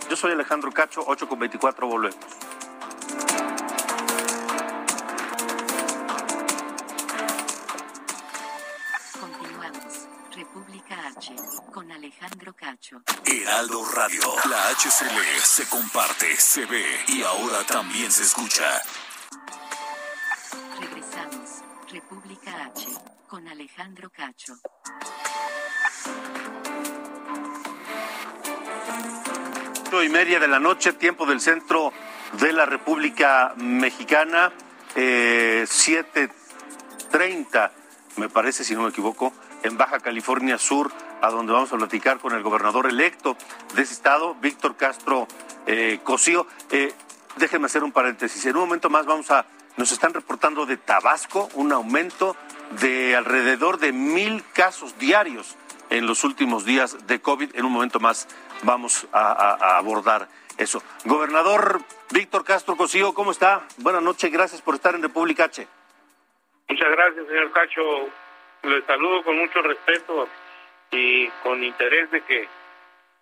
[0.09, 2.17] Yo soy Alejandro Cacho, 8 con 24, volvemos.
[12.65, 13.03] Cacho.
[13.27, 18.81] Heraldo Radio, la HCL se comparte, se ve y ahora también se escucha.
[20.81, 21.63] Regresamos.
[21.93, 22.89] República H
[23.29, 24.55] con Alejandro Cacho.
[30.03, 31.93] y media de la noche, tiempo del centro
[32.41, 34.51] de la República Mexicana,
[34.97, 37.71] eh, 7.30,
[38.17, 40.91] me parece, si no me equivoco, en Baja California Sur,
[41.25, 43.35] a donde vamos a platicar con el gobernador electo
[43.75, 45.27] de ese estado, Víctor Castro
[45.67, 46.47] eh, Cosío.
[46.71, 46.93] Eh,
[47.37, 48.45] déjenme hacer un paréntesis.
[48.45, 49.47] En un momento más vamos a,
[49.79, 52.37] nos están reportando de Tabasco un aumento
[52.83, 55.57] de alrededor de mil casos diarios
[55.89, 57.57] en los últimos días de COVID.
[57.57, 58.29] En un momento más
[58.63, 60.83] vamos a, abordar eso.
[61.07, 63.63] Gobernador Víctor Castro Cosío, ¿cómo está?
[63.79, 65.67] Buenas noches, gracias por estar en República H.
[66.69, 67.81] Muchas gracias, señor Cacho.
[68.63, 70.29] Le saludo con mucho respeto
[70.95, 72.49] y con interés de que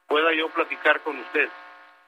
[0.07, 1.49] pueda yo platicar con usted.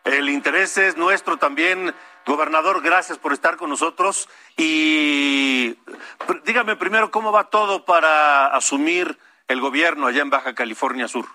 [0.05, 1.95] El interés es nuestro también,
[2.27, 4.29] gobernador, gracias por estar con nosotros.
[4.57, 5.79] Y
[6.45, 9.17] dígame primero cómo va todo para asumir
[9.49, 11.27] el gobierno allá en Baja California Sur.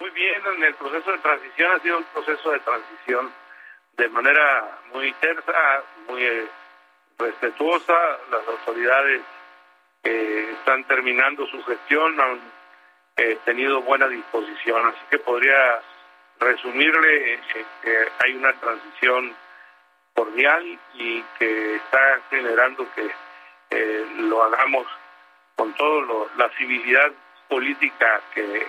[0.00, 3.30] Muy bien, en el proceso de transición ha sido un proceso de transición
[3.98, 6.48] de manera muy tersa, muy eh,
[7.18, 7.92] respetuosa.
[8.30, 9.20] Las autoridades
[10.02, 12.40] que están terminando su gestión han
[13.22, 15.80] eh, tenido buena disposición, así que podría
[16.38, 17.40] resumirle eh,
[17.82, 19.34] que hay una transición
[20.14, 23.10] cordial y que está generando que
[24.18, 24.86] lo hagamos
[25.54, 27.12] con toda la civilidad
[27.48, 28.66] política que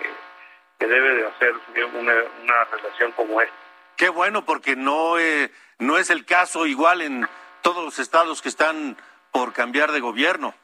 [0.82, 1.54] que debe de hacer
[1.94, 2.12] una,
[2.42, 3.54] una relación como esta.
[3.96, 7.28] Qué bueno, porque no, eh, no es el caso igual en
[7.60, 8.96] todos los estados que están
[9.30, 10.54] por cambiar de gobierno.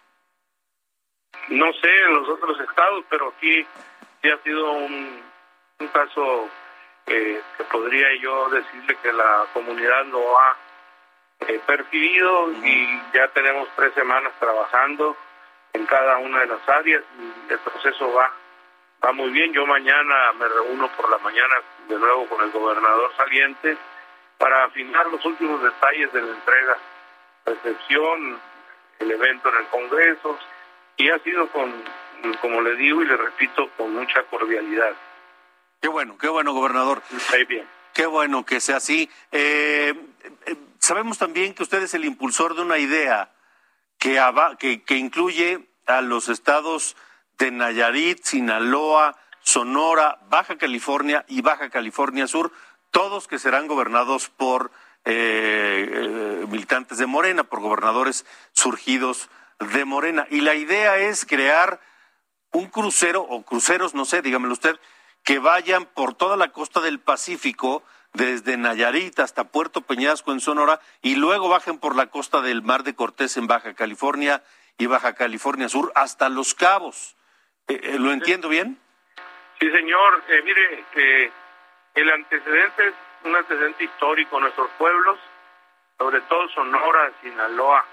[1.51, 3.67] No sé en los otros estados, pero aquí
[4.23, 5.23] sí ha sido un,
[5.81, 6.49] un caso
[7.07, 10.57] eh, que podría yo decirle que la comunidad lo ha
[11.47, 15.17] eh, percibido y ya tenemos tres semanas trabajando
[15.73, 18.31] en cada una de las áreas y el proceso va
[19.05, 19.53] va muy bien.
[19.53, 21.57] Yo mañana me reúno por la mañana
[21.89, 23.77] de nuevo con el gobernador saliente
[24.39, 26.77] para afinar los últimos detalles de la entrega,
[27.45, 28.41] recepción,
[29.01, 30.39] el evento en el Congreso,
[30.99, 31.73] y ha sido con,
[32.41, 34.95] como le digo y le repito, con mucha cordialidad.
[35.81, 37.03] Qué bueno, qué bueno, gobernador.
[37.31, 37.67] Muy bien.
[37.95, 39.09] Qué bueno que sea así.
[39.33, 39.95] Eh,
[40.47, 43.33] eh, sabemos también que usted es el impulsor de una idea
[43.99, 44.21] que,
[44.59, 46.97] que, que incluye a los estados
[47.39, 52.53] de Nayarit, Sinaloa, Sonora, Baja California y Baja California Sur,
[52.91, 54.71] todos que serán gobernados por
[55.05, 60.27] eh, eh, militantes de Morena, por gobernadores surgidos de Morena.
[60.31, 61.81] Y la idea es crear
[62.53, 64.79] un crucero o cruceros, no sé, dígamelo usted,
[65.25, 67.83] que vayan por toda la costa del Pacífico,
[68.14, 72.83] desde Nayarit hasta Puerto Peñasco en Sonora, y luego bajen por la costa del Mar
[72.83, 74.42] de Cortés en Baja California
[74.79, 77.16] y Baja California Sur hasta Los Cabos.
[77.66, 78.79] Eh, eh, ¿Lo entiendo bien?
[79.61, 80.23] Sí, señor.
[80.29, 80.85] Eh, mire,
[81.94, 82.94] el antecedente es
[83.25, 84.40] un antecedente histórico.
[84.40, 85.18] Nuestros pueblos,
[85.99, 87.85] sobre todo Sonora, Sinaloa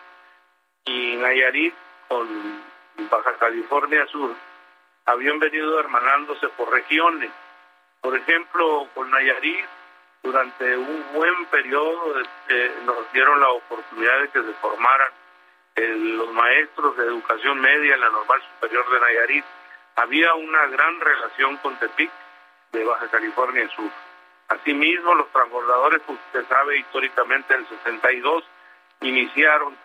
[0.86, 1.74] y Nayarit,
[2.08, 2.28] con
[3.10, 4.36] Baja California Sur,
[5.06, 7.32] habían venido hermanándose por regiones.
[8.02, 9.66] Por ejemplo, con Nayarit,
[10.24, 12.16] durante un buen periodo
[12.86, 15.12] nos dieron la oportunidad de que se formaran
[15.76, 19.46] los maestros de educación media en la Normal Superior de Nayarit
[19.98, 22.12] había una gran relación con Tepic
[22.72, 23.90] de Baja California Sur.
[24.48, 28.44] Asimismo, los transbordadores, usted sabe, históricamente en el 62
[29.02, 29.76] iniciaron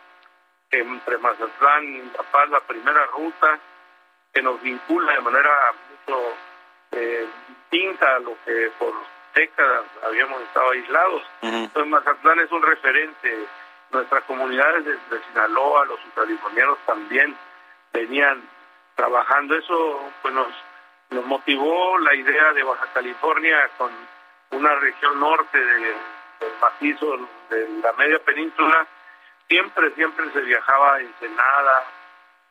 [0.71, 3.59] entre Mazatlán y La Paz la primera ruta
[4.33, 5.51] que nos vincula de manera
[5.91, 6.35] mucho
[6.93, 8.95] eh, distinta a lo que por
[9.35, 11.23] décadas habíamos estado aislados.
[11.43, 13.47] Entonces Mazatlán es un referente.
[13.91, 14.97] Nuestras comunidades de,
[15.29, 17.37] Sinaloa, los californianos también
[17.93, 18.41] venían
[18.95, 19.57] trabajando.
[19.57, 20.49] Eso pues nos,
[21.11, 23.91] nos motivó la idea de Baja California con
[24.53, 25.95] una región norte del
[26.61, 28.87] macizo de la media península.
[29.51, 31.85] Siempre, siempre se viajaba a Ensenada,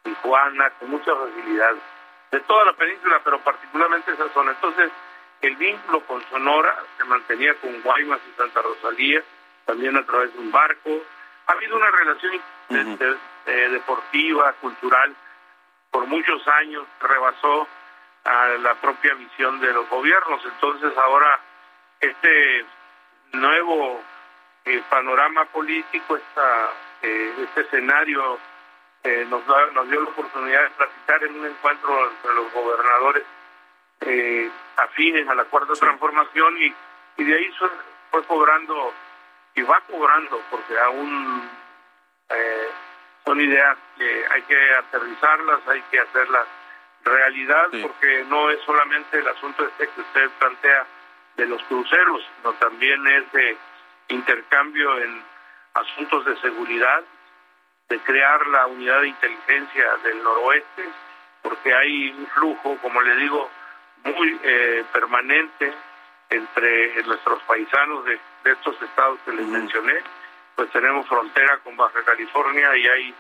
[0.04, 1.74] Tijuana, con mucha facilidad.
[2.30, 4.52] De toda la península, pero particularmente esa zona.
[4.52, 4.92] Entonces,
[5.42, 9.24] el vínculo con Sonora se mantenía con Guaymas y Santa Rosalía,
[9.66, 10.90] también a través de un barco.
[11.48, 12.42] Ha habido una relación
[13.46, 15.16] eh, deportiva, cultural,
[15.92, 17.66] por muchos años, rebasó
[18.26, 20.44] a la propia visión de los gobiernos.
[20.44, 21.40] Entonces ahora
[22.02, 22.66] este
[23.32, 24.04] nuevo
[24.66, 26.70] eh, panorama político, esta,
[27.02, 28.38] eh, este escenario
[29.30, 29.42] nos,
[29.74, 33.24] nos dio la oportunidad de platicar en un encuentro entre los gobernadores
[34.02, 36.74] eh, afines a la cuarta transformación y,
[37.18, 37.54] y de ahí
[38.12, 38.94] fue cobrando
[39.56, 41.50] y va cobrando porque aún
[42.30, 42.70] eh,
[43.26, 46.48] son ideas que hay que aterrizarlas, hay que hacerlas
[47.04, 50.86] realidad porque no es solamente el asunto este que usted plantea
[51.36, 53.58] de los cruceros, sino también es de
[54.10, 55.24] intercambio en
[55.74, 57.04] asuntos de seguridad,
[57.90, 60.84] de crear la unidad de inteligencia del noroeste,
[61.42, 63.50] porque hay un flujo, como le digo,
[64.04, 65.74] muy eh, permanente
[66.30, 69.96] entre nuestros paisanos de, estos estados que les mencioné,
[70.56, 73.14] pues tenemos frontera con Baja California y hay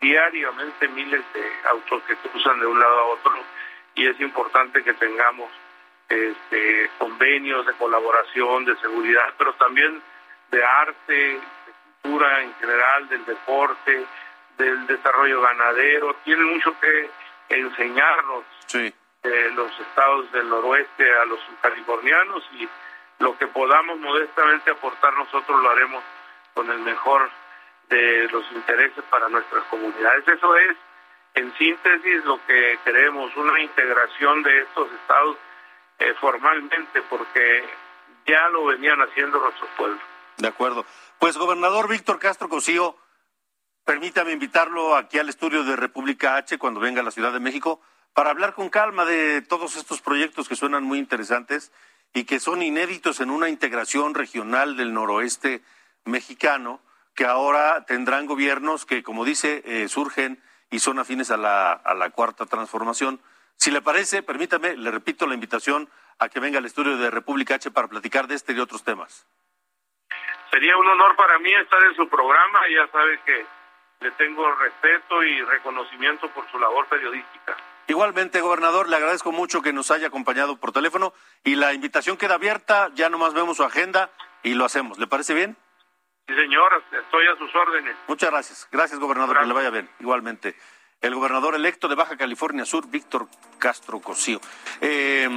[0.00, 3.34] diariamente miles de autos que cruzan de un lado a otro
[3.94, 5.50] y es importante que tengamos
[6.08, 10.02] este, convenios de colaboración, de seguridad, pero también
[10.50, 11.40] de arte,
[12.04, 14.04] en general, del deporte,
[14.58, 16.14] del desarrollo ganadero.
[16.24, 17.10] Tienen mucho que
[17.48, 18.44] enseñarnos.
[18.66, 18.92] Sí
[19.54, 22.68] los estados del noroeste a los californianos y
[23.20, 26.02] lo que podamos modestamente aportar nosotros lo haremos
[26.54, 27.30] con el mejor
[27.88, 30.26] de los intereses para nuestras comunidades.
[30.26, 30.76] Eso es,
[31.34, 35.36] en síntesis, lo que queremos, una integración de estos estados
[35.98, 37.64] eh, formalmente, porque
[38.26, 40.00] ya lo venían haciendo nuestros pueblos.
[40.38, 40.84] De acuerdo.
[41.22, 42.96] Pues, gobernador Víctor Castro Cosío,
[43.84, 47.80] permítame invitarlo aquí al estudio de República H cuando venga a la Ciudad de México
[48.12, 51.70] para hablar con calma de todos estos proyectos que suenan muy interesantes
[52.12, 55.62] y que son inéditos en una integración regional del noroeste
[56.04, 56.80] mexicano,
[57.14, 62.46] que ahora tendrán gobiernos que, como dice, eh, surgen y son afines a la, cuarta
[62.46, 63.20] transformación.
[63.58, 67.54] Si le parece, permítame, le repito la invitación a que venga al estudio de República
[67.54, 69.24] H para platicar de este y otros temas.
[70.52, 73.46] Sería un honor para mí estar en su programa, ya sabe que
[74.00, 77.56] le tengo respeto y reconocimiento por su labor periodística.
[77.88, 82.34] Igualmente, gobernador, le agradezco mucho que nos haya acompañado por teléfono y la invitación queda
[82.34, 84.10] abierta, ya nomás vemos su agenda
[84.42, 84.98] y lo hacemos.
[84.98, 85.56] ¿Le parece bien?
[86.28, 87.96] Sí, señor, estoy a sus órdenes.
[88.06, 88.68] Muchas gracias.
[88.70, 89.88] Gracias, gobernador, que le vaya bien.
[90.00, 90.54] Igualmente.
[91.02, 93.26] El gobernador electo de Baja California Sur, Víctor
[93.58, 94.40] Castro Cosío.
[94.80, 95.28] Eh,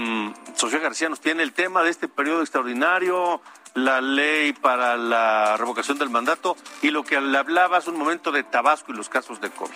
[0.54, 3.42] Sofía García nos tiene el tema de este periodo extraordinario,
[3.74, 8.32] la ley para la revocación del mandato y lo que le hablaba hace un momento
[8.32, 9.76] de Tabasco y los casos de COVID.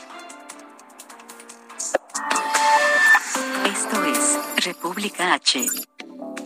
[3.66, 5.66] Esto es República H.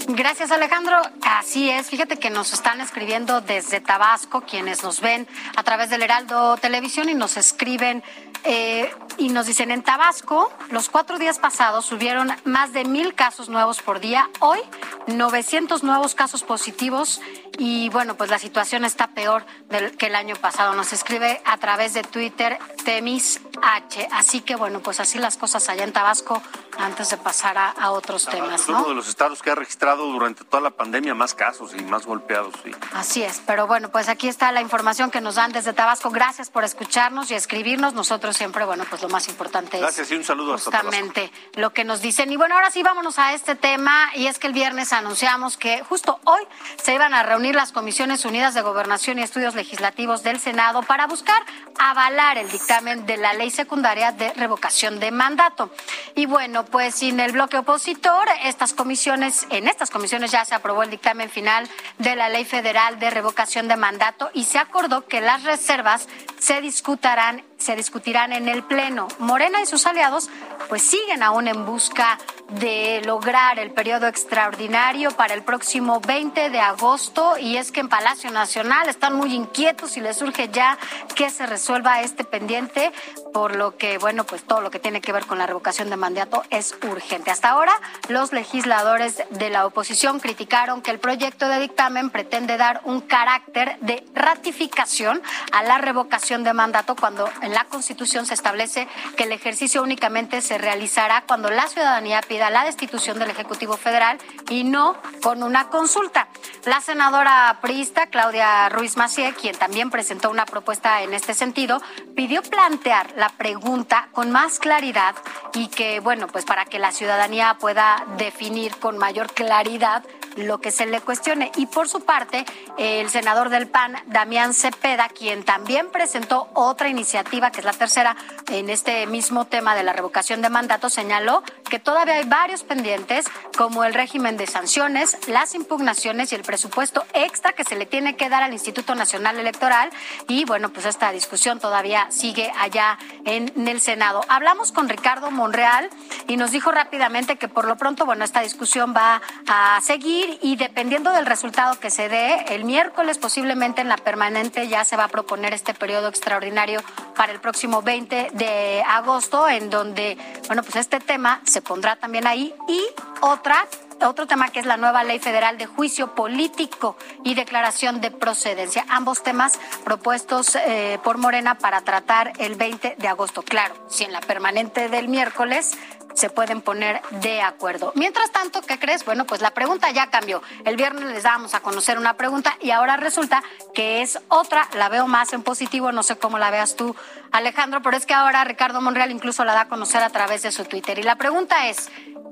[0.08, 1.02] Gracias Alejandro.
[1.22, 6.02] Así es, fíjate que nos están escribiendo desde Tabasco quienes nos ven a través del
[6.02, 8.04] Heraldo Televisión y nos escriben
[8.44, 13.48] eh, y nos dicen en Tabasco los cuatro días pasados subieron más de mil casos
[13.48, 14.30] nuevos por día.
[14.40, 14.60] Hoy
[15.08, 17.22] 900 nuevos casos positivos
[17.58, 20.74] y bueno, pues la situación está peor del, que el año pasado.
[20.74, 24.08] Nos escribe a través de Twitter Temis H.
[24.12, 26.42] Así que bueno, pues así las cosas allá en Tabasco
[26.78, 28.62] antes de pasar a, otros temas.
[28.62, 31.84] Es uno de los estados que ha registrado durante toda la pandemia más casos y
[31.84, 32.54] más golpeados.
[32.64, 32.72] Sí.
[32.94, 36.10] Así es, pero bueno, pues aquí está la información que nos dan desde Tabasco.
[36.10, 37.94] Gracias por escucharnos y escribirnos.
[37.94, 42.02] Nosotros siempre, bueno, pues lo más importante Gracias y un saludo justamente lo que nos
[42.02, 42.32] dicen.
[42.32, 45.84] Y bueno, ahora sí vámonos a este tema y es que el viernes anunciamos que
[45.84, 46.42] justo hoy
[46.82, 51.08] se iban a reunir las Comisiones Unidas de Gobernación y Estudios Legislativos del Senado para
[51.08, 51.44] buscar
[51.80, 55.70] avalar el dictamen de la ley secundaria de revocación de mandato.
[56.16, 60.84] Y bueno, pues sin el bloque opositor, estas comisiones, en estas comisiones ya se aprobó
[60.84, 65.22] el dictamen final de la ley federal de revocación de mandato y se acordó que
[65.22, 66.08] las reservas
[66.40, 69.08] se discutirán se discutirán en el Pleno.
[69.20, 70.30] Morena y sus aliados
[70.68, 72.18] pues siguen aún en busca
[72.50, 77.90] de lograr el periodo extraordinario para el próximo 20 de agosto y es que en
[77.90, 80.78] Palacio Nacional están muy inquietos y les surge ya
[81.16, 82.92] que se resuelva este pendiente,
[83.34, 85.98] por lo que, bueno, pues todo lo que tiene que ver con la revocación de
[85.98, 87.32] mandato es urgente.
[87.32, 87.74] Hasta ahora,
[88.10, 93.78] los legisladores de la oposición criticaron que el proyecto de dictamen pretende dar un carácter
[93.80, 99.32] de ratificación a la revocación de mandato cuando en la Constitución se establece que el
[99.32, 104.18] ejercicio únicamente se realizará cuando la ciudadanía pida la destitución del Ejecutivo Federal
[104.50, 106.28] y no con una consulta.
[106.66, 111.82] La senadora priista Claudia Ruiz Macié, quien también presentó una propuesta en este sentido,
[112.16, 115.16] pidió plantear la pregunta con más claridad
[115.54, 120.04] y que, bueno, pues para que la ciudadanía pueda definir con mayor claridad
[120.36, 121.52] lo que se le cuestione.
[121.56, 122.46] Y por su parte,
[122.78, 128.16] el senador del PAN, Damián Cepeda, quien también presentó otra iniciativa, que es la tercera,
[128.50, 133.26] en este mismo tema de la revocación de mandato, señaló que todavía hay varios pendientes,
[133.58, 138.16] como el régimen de sanciones, las impugnaciones y el presupuesto extra que se le tiene
[138.16, 139.90] que dar al Instituto Nacional Electoral.
[140.28, 144.22] Y bueno, pues esta discusión todavía sigue allá en el Senado.
[144.28, 145.90] Hablamos con Ricardo Monreal
[146.28, 150.56] y nos dijo rápidamente que por lo pronto, bueno, esta discusión va a seguir y
[150.56, 155.06] dependiendo del resultado que se dé, el miércoles posiblemente en la permanente ya se va
[155.06, 156.82] a proponer este periodo extraordinario
[157.16, 160.18] para el próximo 20 de agosto, en donde,
[160.48, 162.82] bueno, pues este tema se pondrá también ahí y
[163.22, 163.68] otra
[164.02, 168.86] otro tema que es la nueva ley federal de juicio político y declaración de procedencia.
[168.90, 173.44] Ambos temas propuestos eh, por Morena para tratar el 20 de agosto.
[173.44, 175.78] Claro, si en la permanente del miércoles
[176.14, 177.92] se pueden poner de acuerdo.
[177.96, 179.06] Mientras tanto, ¿qué crees?
[179.06, 180.42] Bueno, pues la pregunta ya cambió.
[180.66, 183.44] El viernes les dábamos a conocer una pregunta y ahora resulta
[183.74, 184.68] que es otra.
[184.74, 186.96] La veo más en positivo, no sé cómo la veas tú,
[187.32, 190.52] Alejandro, pero es que ahora Ricardo Monreal incluso la da a conocer a través de
[190.52, 191.00] su Twitter.
[191.00, 191.90] Y la pregunta es,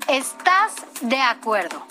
[0.07, 1.85] ¿estás de acuerdo?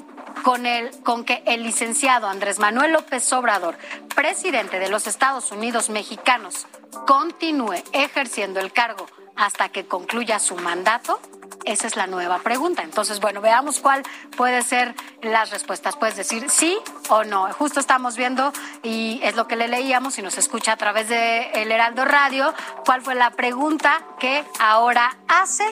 [0.44, 3.76] Con, el, con que el licenciado Andrés Manuel López Obrador,
[4.14, 6.66] presidente de los Estados Unidos mexicanos,
[7.06, 11.20] continúe ejerciendo el cargo hasta que concluya su mandato?
[11.64, 12.82] Esa es la nueva pregunta.
[12.82, 14.02] Entonces, bueno, veamos cuál
[14.36, 15.96] puede ser las respuestas.
[15.96, 17.52] Puedes decir sí o no.
[17.52, 18.52] Justo estamos viendo,
[18.82, 22.54] y es lo que le leíamos y nos escucha a través de El Heraldo Radio,
[22.84, 25.64] cuál fue la pregunta que ahora hace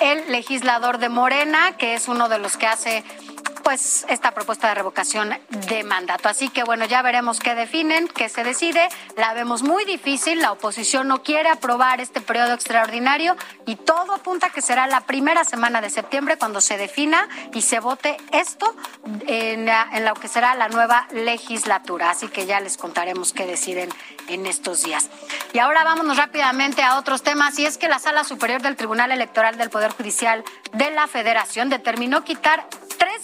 [0.00, 3.04] el legislador de Morena, que es uno de los que hace
[3.66, 6.28] pues esta propuesta de revocación de mandato.
[6.28, 8.88] Así que bueno, ya veremos qué definen, qué se decide.
[9.16, 13.34] La vemos muy difícil, la oposición no quiere aprobar este periodo extraordinario
[13.66, 17.80] y todo apunta que será la primera semana de septiembre cuando se defina y se
[17.80, 18.72] vote esto
[19.26, 22.10] en, en lo que será la nueva legislatura.
[22.10, 23.88] Así que ya les contaremos qué deciden
[24.28, 25.10] en estos días.
[25.52, 29.10] Y ahora vámonos rápidamente a otros temas y es que la Sala Superior del Tribunal
[29.10, 32.68] Electoral del Poder Judicial de la Federación determinó quitar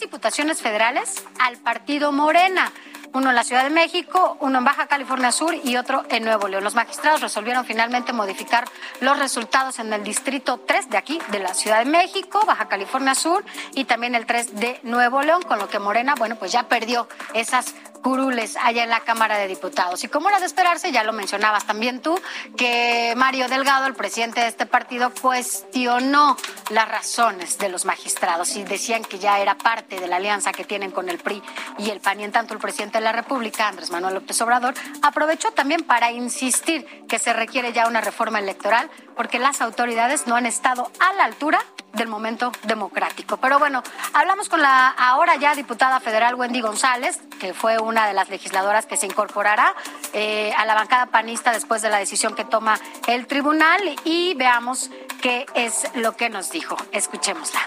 [0.03, 2.73] diputaciones federales al partido Morena
[3.15, 6.49] uno en la Ciudad de México, uno en Baja California Sur y otro en Nuevo
[6.49, 6.65] León.
[6.65, 8.65] Los magistrados resolvieron finalmente modificar
[9.01, 13.15] los resultados en el distrito 3 de aquí, de la Ciudad de México, Baja California
[13.15, 13.45] Sur
[13.75, 17.07] y también el 3 de Nuevo León, con lo que Morena, bueno, pues ya perdió
[17.35, 20.03] esas curules allá en la Cámara de Diputados.
[20.05, 22.21] Y como era de esperarse, ya lo mencionabas también tú,
[22.57, 26.37] que Mario Delgado, el presidente de este partido, cuestionó
[26.71, 30.65] las razones de los magistrados y decían que ya era parte de la alianza que
[30.65, 31.43] tienen con el PRI
[31.79, 32.21] y el PAN.
[32.21, 36.11] Y en tanto, el presidente de la República, Andrés Manuel López Obrador, aprovechó también para
[36.11, 41.13] insistir que se requiere ya una reforma electoral porque las autoridades no han estado a
[41.15, 41.61] la altura
[41.93, 43.37] del momento democrático.
[43.37, 43.83] Pero bueno,
[44.13, 48.87] hablamos con la ahora ya diputada federal Wendy González, que fue una de las legisladoras
[48.87, 49.75] que se incorporará
[50.13, 54.91] eh, a la bancada panista después de la decisión que toma el tribunal y veamos
[55.21, 56.77] qué es lo que nos dijo.
[56.93, 57.61] Escuchémosla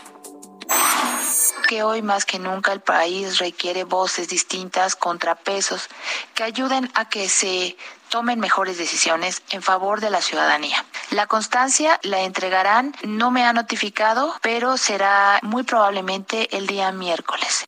[1.66, 5.90] que hoy más que nunca el país requiere voces distintas, contrapesos,
[6.36, 7.76] que ayuden a que se
[8.10, 10.86] tomen mejores decisiones en favor de la ciudadanía.
[11.12, 17.66] La constancia la entregarán, no me ha notificado, pero será muy probablemente el día miércoles.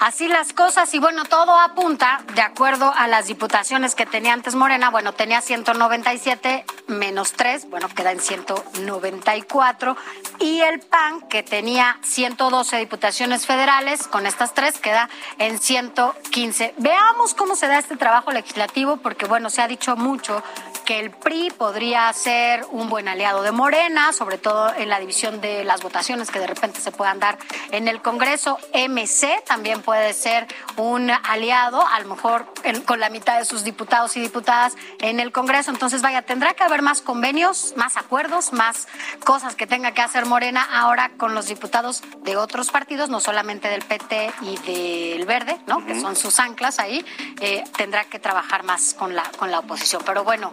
[0.00, 4.54] Así las cosas y bueno, todo apunta, de acuerdo a las diputaciones que tenía antes
[4.54, 9.96] Morena, bueno, tenía 197 menos 3, bueno, queda en 194
[10.38, 16.74] y el PAN que tenía 112 diputaciones federales, con estas tres queda en 115.
[16.78, 20.44] Veamos cómo se da este trabajo legislativo porque bueno, se ha dicho mucho
[20.88, 25.42] que el PRI podría ser un buen aliado de Morena, sobre todo en la división
[25.42, 27.36] de las votaciones que de repente se puedan dar
[27.72, 28.58] en el Congreso.
[28.72, 32.44] MC también puede ser un aliado, a lo mejor
[32.84, 35.70] con la mitad de sus diputados y diputadas en el Congreso.
[35.70, 38.86] Entonces, vaya, tendrá que haber más convenios, más acuerdos, más
[39.24, 43.68] cosas que tenga que hacer Morena ahora con los diputados de otros partidos, no solamente
[43.68, 45.82] del PT y del Verde, ¿no?
[45.86, 47.02] Que son sus anclas ahí.
[47.40, 50.02] Eh, tendrá que trabajar más con la, con la oposición.
[50.04, 50.52] Pero bueno,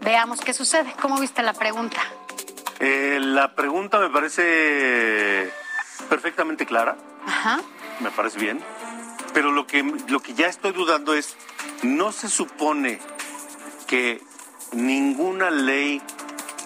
[0.00, 0.90] veamos qué sucede.
[1.02, 2.00] ¿Cómo viste la pregunta?
[2.78, 5.52] Eh, la pregunta me parece
[6.08, 6.96] perfectamente clara.
[7.26, 7.60] Ajá.
[8.00, 8.60] Me parece bien.
[9.32, 11.36] Pero lo que, lo que ya estoy dudando es,
[11.82, 12.98] ¿no se supone
[13.86, 14.22] que
[14.72, 16.02] ninguna ley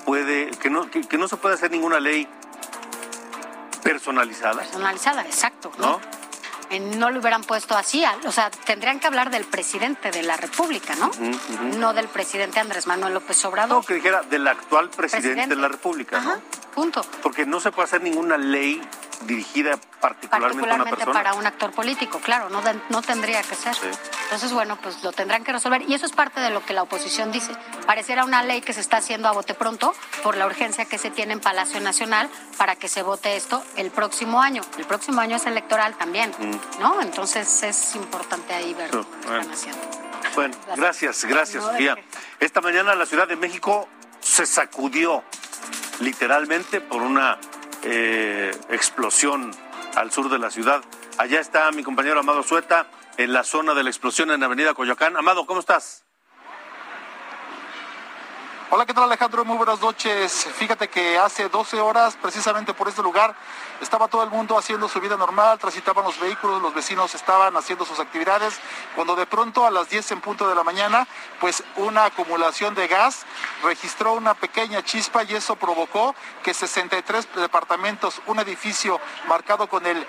[0.07, 2.29] puede, que no, que, no se puede hacer ninguna ley
[3.83, 4.63] personalizada?
[4.63, 5.73] Personalizada, exacto.
[5.79, 6.01] ¿No?
[6.81, 8.05] no lo hubieran puesto así.
[8.27, 11.11] O sea, tendrían que hablar del presidente de la República, ¿no?
[11.79, 13.79] No del presidente Andrés Manuel López Obrador.
[13.79, 16.41] No, que dijera del actual presidente, de la República, ¿no?
[16.75, 17.05] punto.
[17.23, 18.83] Porque no se puede hacer ninguna ley
[19.23, 21.13] dirigida particularmente, a una persona.
[21.13, 23.75] para un actor político, claro, no, no tendría que ser.
[24.25, 25.83] Entonces, bueno, pues lo tendrán que resolver.
[25.89, 27.53] Y eso es parte de lo que la oposición dice.
[27.87, 31.11] Pareciera una ley que se está haciendo a bote pronto por la urgencia que se
[31.11, 34.63] tiene en Palacio Nacional para que se vote esto el próximo año.
[34.79, 36.81] El próximo año es electoral también, mm.
[36.81, 37.01] ¿no?
[37.01, 39.81] Entonces es importante ahí ver lo que están haciendo.
[40.35, 41.97] Bueno, gracias, gracias, Sofía.
[42.41, 43.89] Esta mañana la Ciudad de México
[44.21, 45.23] se sacudió
[46.01, 47.39] literalmente por una
[47.85, 49.51] eh, explosión
[49.95, 50.83] al sur de la ciudad.
[51.19, 55.17] Allá está mi compañero Amado Sueta en la zona de la explosión en Avenida Coyoacán.
[55.17, 56.04] Amado, ¿cómo estás?
[58.77, 59.45] Hola, ¿qué tal Alejandro?
[59.45, 60.49] Muy buenas noches.
[60.57, 63.33] Fíjate que hace 12 horas, precisamente por este lugar,
[63.81, 67.85] estaba todo el mundo haciendo su vida normal, transitaban los vehículos, los vecinos estaban haciendo
[67.85, 68.59] sus actividades,
[68.97, 71.07] cuando de pronto a las 10 en punto de la mañana,
[71.41, 73.25] pues una acumulación de gas
[73.63, 80.05] registró una pequeña chispa y eso provocó que 63 departamentos, un edificio marcado con el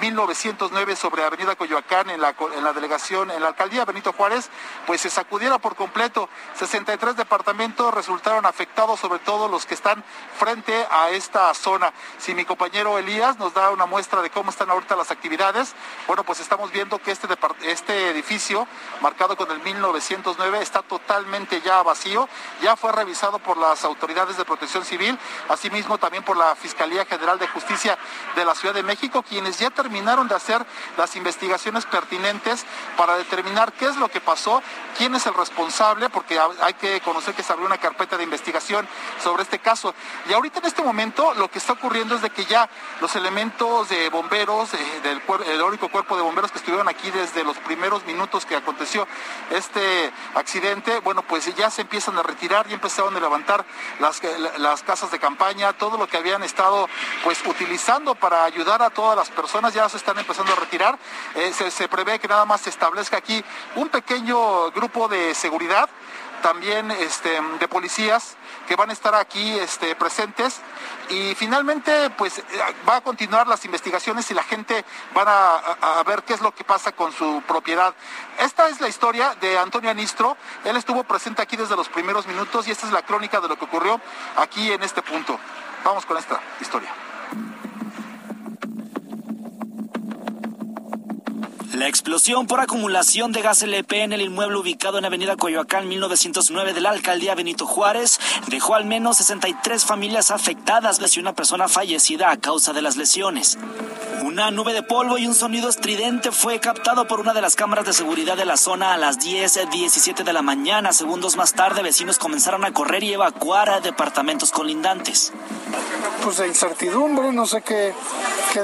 [0.00, 4.50] 1909 sobre Avenida Coyoacán en la, en la delegación, en la alcaldía Benito Juárez,
[4.86, 6.28] pues se sacudiera por completo.
[6.54, 10.04] 63 departamentos resultaron afectados, sobre todo los que están
[10.38, 11.92] frente a esta zona.
[12.18, 15.74] Si mi compañero Elías nos da una muestra de cómo están ahorita las actividades,
[16.06, 17.28] bueno, pues estamos viendo que este,
[17.62, 18.66] este edificio,
[19.00, 22.28] marcado con el 1909, está totalmente ya vacío,
[22.62, 25.18] ya fue revisado por las autoridades de protección civil,
[25.48, 27.98] asimismo también por la Fiscalía General de Justicia
[28.36, 30.66] de la Ciudad de México, quienes ya terminaron de hacer
[30.96, 32.66] las investigaciones pertinentes
[32.96, 34.60] para determinar qué es lo que pasó,
[34.96, 38.88] quién es el responsable, porque hay que conocer que se abrió una carpeta de investigación
[39.22, 39.94] sobre este caso.
[40.28, 42.68] Y ahorita en este momento lo que está ocurriendo es de que ya
[43.00, 47.44] los elementos de bomberos, eh, del el único cuerpo de bomberos que estuvieron aquí desde
[47.44, 49.06] los primeros minutos que aconteció
[49.50, 53.64] este accidente, bueno, pues ya se empiezan a retirar y empezaron a levantar
[54.00, 54.20] las,
[54.58, 56.88] las casas de campaña, todo lo que habían estado
[57.22, 60.98] pues utilizando para ayudar a todas las personas ya se están empezando a retirar.
[61.34, 63.44] Eh, se, prevé que nada más se establezca aquí
[63.76, 65.88] un pequeño grupo de seguridad,
[66.42, 68.36] también este, de policías
[68.68, 70.60] que van a estar aquí este, presentes
[71.08, 72.42] y finalmente pues
[72.88, 76.64] va a continuar las investigaciones y la gente van a, ver qué es lo que
[76.64, 77.94] pasa con su propiedad.
[78.38, 82.68] Esta es la historia de Antonio Anistro, él estuvo presente aquí desde los primeros minutos
[82.68, 84.00] y esta es la crónica de lo que ocurrió
[84.36, 85.38] aquí en este punto.
[85.84, 87.07] Vamos con esta historia.
[91.78, 96.72] La explosión por acumulación de gas LP en el inmueble ubicado en Avenida Coyoacán 1909
[96.72, 98.18] de la alcaldía Benito Juárez
[98.48, 103.58] dejó al menos 63 familias afectadas y una persona fallecida a causa de las lesiones.
[104.24, 107.86] Una nube de polvo y un sonido estridente fue captado por una de las cámaras
[107.86, 110.92] de seguridad de la zona a las 10:17 de la mañana.
[110.92, 115.32] Segundos más tarde, vecinos comenzaron a correr y evacuar a departamentos colindantes.
[116.24, 117.94] Pues de incertidumbre, no sé qué,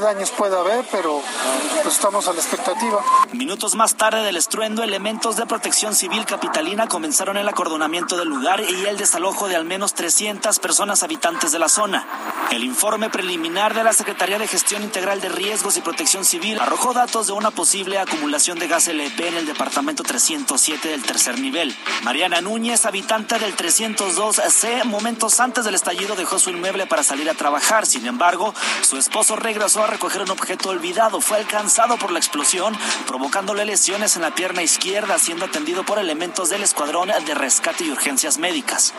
[0.01, 1.23] daños puede haber, pero
[1.87, 3.04] estamos a la expectativa.
[3.33, 8.61] Minutos más tarde del estruendo, elementos de protección civil capitalina comenzaron el acordonamiento del lugar
[8.61, 12.07] y el desalojo de al menos 300 personas habitantes de la zona.
[12.53, 16.93] El informe preliminar de la Secretaría de Gestión Integral de Riesgos y Protección Civil arrojó
[16.93, 21.75] datos de una posible acumulación de gas LP en el departamento 307 del tercer nivel.
[22.05, 27.35] Mariana Núñez, habitante del 302C, momentos antes del estallido dejó su inmueble para salir a
[27.35, 27.87] trabajar.
[27.87, 31.21] Sin embargo, su esposo regresó a recoger un objeto olvidado.
[31.21, 32.77] Fue alcanzado por la explosión,
[33.07, 37.91] provocándole lesiones en la pierna izquierda, siendo atendido por elementos del escuadrón de rescate y
[37.91, 38.95] urgencias médicas.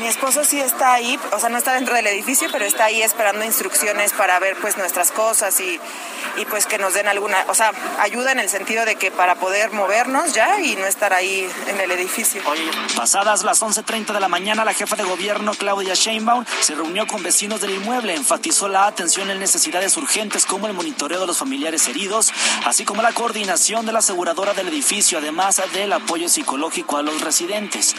[0.00, 3.02] Mi esposo sí está ahí, o sea, no está dentro del edificio, pero está ahí
[3.02, 5.80] esperando instrucciones para ver pues nuestras cosas y,
[6.36, 9.34] y pues que nos den alguna, o sea, ayuda en el sentido de que para
[9.34, 12.42] poder movernos ya y no estar ahí en el edificio.
[12.96, 17.22] Pasadas las 11.30 de la mañana, la jefa de gobierno Claudia Sheinbaum se reunió con
[17.22, 21.88] vecinos del inmueble, enfatizó la atención en necesidades urgentes como el monitoreo de los familiares
[21.88, 22.32] heridos,
[22.64, 27.20] así como la coordinación de la aseguradora del edificio, además del apoyo psicológico a los
[27.20, 27.94] residentes.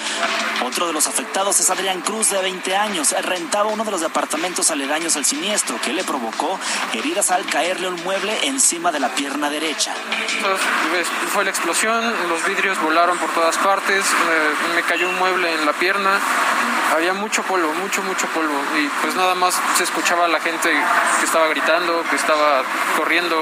[0.66, 3.14] Otro de los afectados es Adrián Cruz, de 20 años.
[3.22, 6.60] Rentaba uno de los departamentos aledaños al siniestro, que le provocó
[6.94, 9.94] heridas al caerle un mueble encima de la pierna derecha.
[11.32, 14.04] fue la explosión, los vidrios volaron por todas partes,
[14.74, 16.20] me cayó un mueble en la pierna,
[16.96, 18.54] había mucho polvo, mucho, mucho polvo.
[18.78, 20.70] Y pues nada más se escuchaba a la gente
[21.20, 22.64] que estaba gritando, que estaba
[22.98, 23.36] corriendo.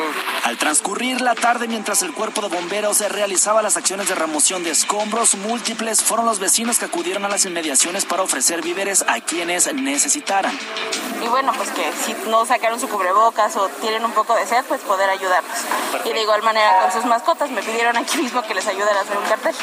[0.44, 4.72] Al transcurrir la tarde, mientras el cuerpo de bomberos realizaba las acciones de remoción de
[4.72, 9.72] escombros múltiples, fueron los vecinos que acudieron a las inmediaciones para ofrecer víveres a quienes
[9.72, 10.58] necesitaran.
[11.24, 14.66] Y bueno, pues que si no sacaron su cubrebocas o tienen un poco de sed,
[14.68, 15.56] pues poder ayudarlos.
[16.04, 19.02] Y de igual manera con sus mascotas, me pidieron aquí mismo que les ayuden a
[19.02, 19.56] hacer un cartel.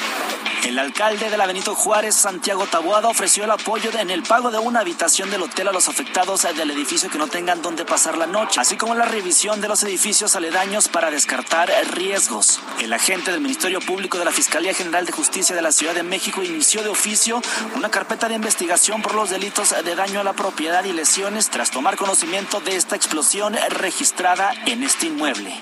[0.65, 4.59] El alcalde de la Benito Juárez, Santiago Taboada, ofreció el apoyo en el pago de
[4.59, 8.27] una habitación del hotel a los afectados del edificio que no tengan dónde pasar la
[8.27, 12.61] noche, así como la revisión de los edificios aledaños para descartar riesgos.
[12.81, 16.03] El agente del Ministerio Público de la Fiscalía General de Justicia de la Ciudad de
[16.03, 17.41] México inició de oficio
[17.77, 21.71] una carpeta de investigación por los delitos de daño a la propiedad y lesiones tras
[21.71, 25.55] tomar conocimiento de esta explosión registrada en este inmueble.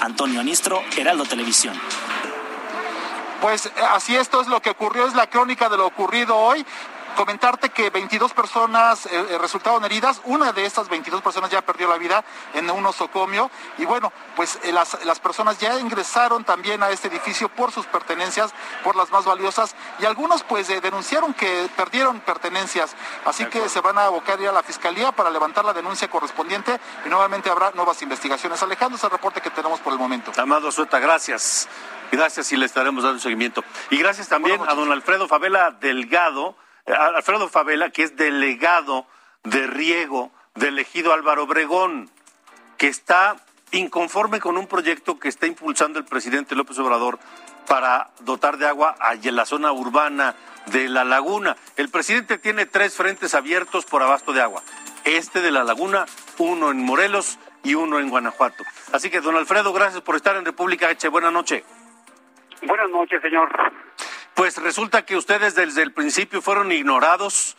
[0.00, 1.80] Antonio Anistro, Heraldo Televisión.
[3.40, 6.64] Pues así esto es lo que ocurrió, es la crónica de lo ocurrido hoy
[7.16, 11.88] comentarte que 22 personas eh, eh, resultaron heridas, una de estas 22 personas ya perdió
[11.88, 16.82] la vida en un osocomio y bueno, pues eh, las, las personas ya ingresaron también
[16.82, 18.52] a este edificio por sus pertenencias,
[18.84, 22.94] por las más valiosas y algunos pues denunciaron que perdieron pertenencias,
[23.24, 26.78] así que se van a abocar ya a la fiscalía para levantar la denuncia correspondiente
[27.04, 28.62] y nuevamente habrá nuevas investigaciones.
[28.62, 30.32] Alejandro, es el reporte que tenemos por el momento.
[30.36, 31.68] Amado Sueta, gracias.
[32.12, 33.64] Gracias y le estaremos dando seguimiento.
[33.90, 36.56] Y gracias también a don Alfredo Favela Delgado,
[36.86, 39.06] Alfredo Favela, que es delegado
[39.44, 42.10] de riego del ejido Álvaro Obregón,
[42.78, 43.36] que está
[43.72, 47.18] inconforme con un proyecto que está impulsando el presidente López Obrador
[47.66, 50.34] para dotar de agua a la zona urbana
[50.66, 51.56] de la laguna.
[51.76, 54.62] El presidente tiene tres frentes abiertos por abasto de agua.
[55.04, 56.06] Este de la laguna,
[56.38, 58.64] uno en Morelos y uno en Guanajuato.
[58.92, 61.08] Así que, don Alfredo, gracias por estar en República H.
[61.08, 61.64] Buenas noches.
[62.62, 63.48] Buenas noches, señor.
[64.36, 67.56] Pues resulta que ustedes desde el principio fueron ignorados,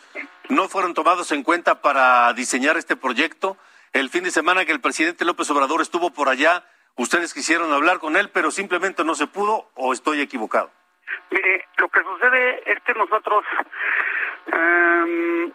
[0.47, 3.57] no fueron tomados en cuenta para diseñar este proyecto.
[3.93, 6.63] El fin de semana que el presidente López Obrador estuvo por allá,
[6.95, 10.69] ustedes quisieron hablar con él, pero simplemente no se pudo o estoy equivocado.
[11.32, 13.43] Mire, lo que sucede es que nosotros
[14.53, 15.51] eh,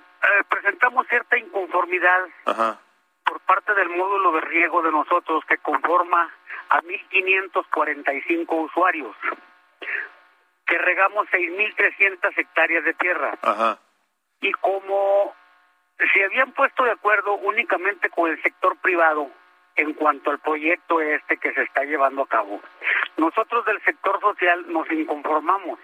[0.49, 2.19] presentamos cierta inconformidad
[3.25, 6.29] por parte del módulo de riego de nosotros que conforma
[6.69, 9.15] a 1.545 usuarios
[10.73, 13.35] que regamos 6.300 hectáreas de tierra.
[13.43, 13.79] Ajá.
[14.41, 15.35] Y como
[15.99, 19.29] se habían puesto de acuerdo únicamente con el sector privado
[19.77, 22.63] en cuanto al proyecto este que se está llevando a cabo,
[23.19, 25.79] nosotros del sector social nos inconformamos.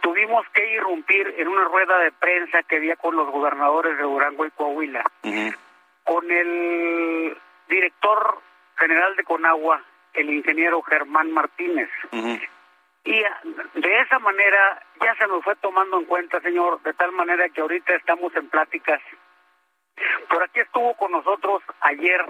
[0.00, 4.44] Tuvimos que irrumpir en una rueda de prensa que había con los gobernadores de Durango
[4.44, 5.04] y Coahuila,
[6.02, 7.36] con el
[7.68, 8.40] director
[8.76, 9.84] general de Conagua,
[10.14, 11.88] el ingeniero Germán Martínez.
[13.04, 13.22] Y
[13.80, 17.60] de esa manera ya se nos fue tomando en cuenta, señor, de tal manera que
[17.60, 19.00] ahorita estamos en pláticas.
[20.28, 22.24] Por aquí estuvo con nosotros ayer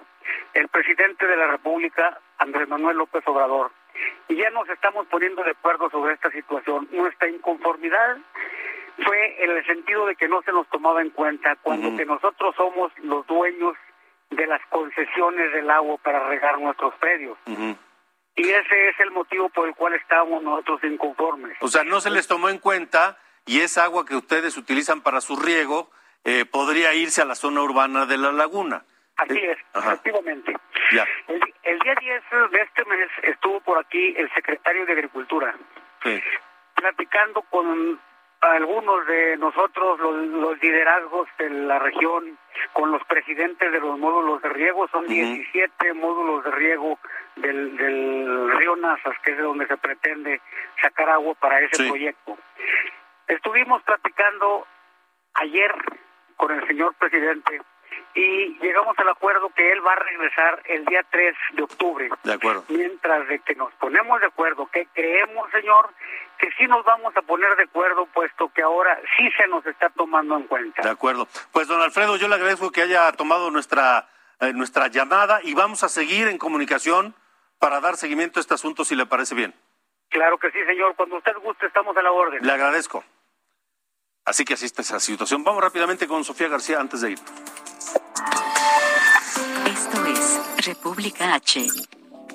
[0.55, 3.71] el presidente de la República, Andrés Manuel López Obrador,
[4.29, 6.89] y ya nos estamos poniendo de acuerdo sobre esta situación.
[6.93, 8.19] Nuestra inconformidad
[9.05, 12.55] fue en el sentido de que no se nos tomaba en cuenta cuando que nosotros
[12.57, 13.75] somos los dueños
[14.31, 17.37] de las concesiones del agua para regar nuestros predios.
[18.37, 21.57] Y ese es el motivo por el cual estamos nosotros inconformes.
[21.61, 25.21] O sea, no se les tomó en cuenta y esa agua que ustedes utilizan para
[25.21, 25.91] su riego
[26.25, 28.85] eh, podría irse a la zona urbana de la laguna.
[29.17, 29.93] Así Eh, es, ajá.
[29.95, 30.55] efectivamente.
[30.93, 31.07] Ya.
[31.29, 32.23] El, el día 10
[32.53, 35.55] de este mes estuvo por aquí el secretario de Agricultura
[36.03, 36.21] Sí.
[36.75, 38.01] platicando con
[38.41, 42.39] algunos de nosotros, los, los liderazgos de la región,
[42.73, 44.89] con los presidentes de los módulos de riego.
[44.89, 46.99] Son 17 módulos de riego
[47.37, 50.41] del, del río Nazas, que es de donde se pretende
[50.81, 51.89] sacar agua para ese Sí.
[51.89, 52.39] proyecto.
[53.29, 54.67] Estuvimos platicando
[55.35, 55.73] ayer
[56.37, 57.61] con el señor presidente
[58.15, 62.11] y llegamos al acuerdo que él va a regresar el día 3 de octubre.
[62.25, 62.65] De acuerdo.
[62.69, 65.91] Mientras de que nos ponemos de acuerdo, que creemos, señor,
[66.39, 69.91] que sí nos vamos a poner de acuerdo, puesto que ahora sí se nos está
[69.91, 70.83] tomando en cuenta.
[70.83, 71.29] De acuerdo.
[71.53, 74.09] Pues, don Alfredo, yo le agradezco que haya tomado nuestra,
[74.41, 77.15] eh, nuestra llamada y vamos a seguir en comunicación
[77.59, 79.55] para dar seguimiento a este asunto, si le parece bien.
[80.09, 80.97] Claro que sí, señor.
[80.97, 82.45] Cuando usted guste, estamos a la orden.
[82.45, 83.05] Le agradezco.
[84.25, 85.45] Así que asiste esa situación.
[85.45, 87.19] Vamos rápidamente con Sofía García antes de ir.
[90.61, 91.67] República H.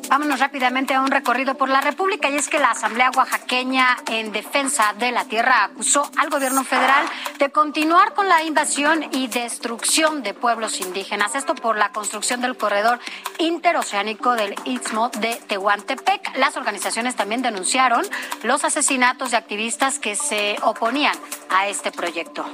[0.10, 4.32] Vámonos rápidamente a un recorrido por la República y es que la Asamblea Oaxaqueña en
[4.32, 7.06] defensa de la tierra acusó al gobierno federal
[7.40, 11.34] de continuar con la invasión y destrucción de pueblos indígenas.
[11.34, 13.00] Esto por la construcción del corredor
[13.40, 16.38] interoceánico del Istmo de Tehuantepec.
[16.38, 18.06] Las organizaciones también denunciaron
[18.44, 21.18] los asesinatos de activistas que se oponían
[21.50, 22.46] a este proyecto.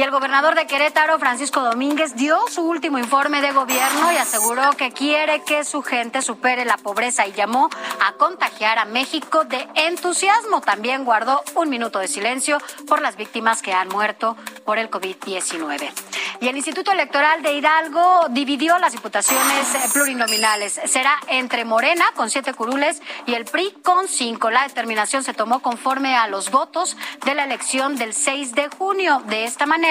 [0.00, 4.70] Y el gobernador de Querétaro, Francisco Domínguez, dio su último informe de gobierno y aseguró
[4.70, 7.68] que quiere que su gente supere la pobreza y llamó
[8.00, 10.62] a contagiar a México de entusiasmo.
[10.62, 12.56] También guardó un minuto de silencio
[12.88, 15.90] por las víctimas que han muerto por el COVID-19.
[16.40, 20.80] Y el Instituto Electoral de Hidalgo dividió las diputaciones eh, plurinominales.
[20.86, 24.48] Será entre Morena con siete curules y el PRI con cinco.
[24.48, 26.96] La determinación se tomó conforme a los votos
[27.26, 29.22] de la elección del 6 de junio.
[29.26, 29.89] De esta manera,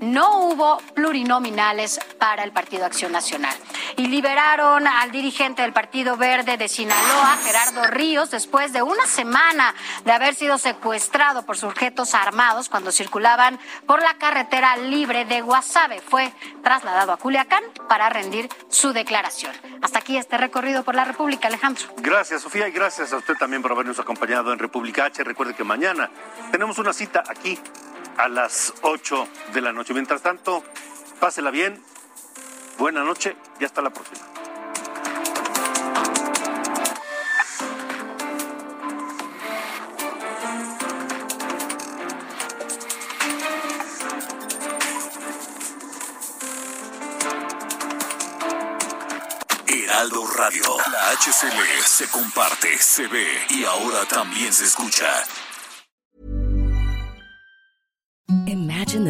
[0.00, 3.54] no hubo plurinominales para el Partido Acción Nacional.
[3.96, 9.74] Y liberaron al dirigente del Partido Verde de Sinaloa, Gerardo Ríos, después de una semana
[10.04, 16.00] de haber sido secuestrado por sujetos armados cuando circulaban por la carretera libre de Guasave.
[16.00, 16.32] Fue
[16.62, 19.52] trasladado a Culiacán para rendir su declaración.
[19.82, 21.86] Hasta aquí este recorrido por la República, Alejandro.
[21.98, 25.22] Gracias, Sofía, y gracias a usted también por habernos acompañado en República H.
[25.22, 26.10] Recuerde que mañana
[26.50, 27.58] tenemos una cita aquí
[28.16, 29.94] a las 8 de la noche.
[29.94, 30.62] Mientras tanto,
[31.20, 31.82] pásela bien,
[32.78, 34.26] buena noche y hasta la próxima.
[49.66, 50.62] Heraldo Radio.
[50.90, 55.24] La HCL se comparte, se ve y ahora también se escucha.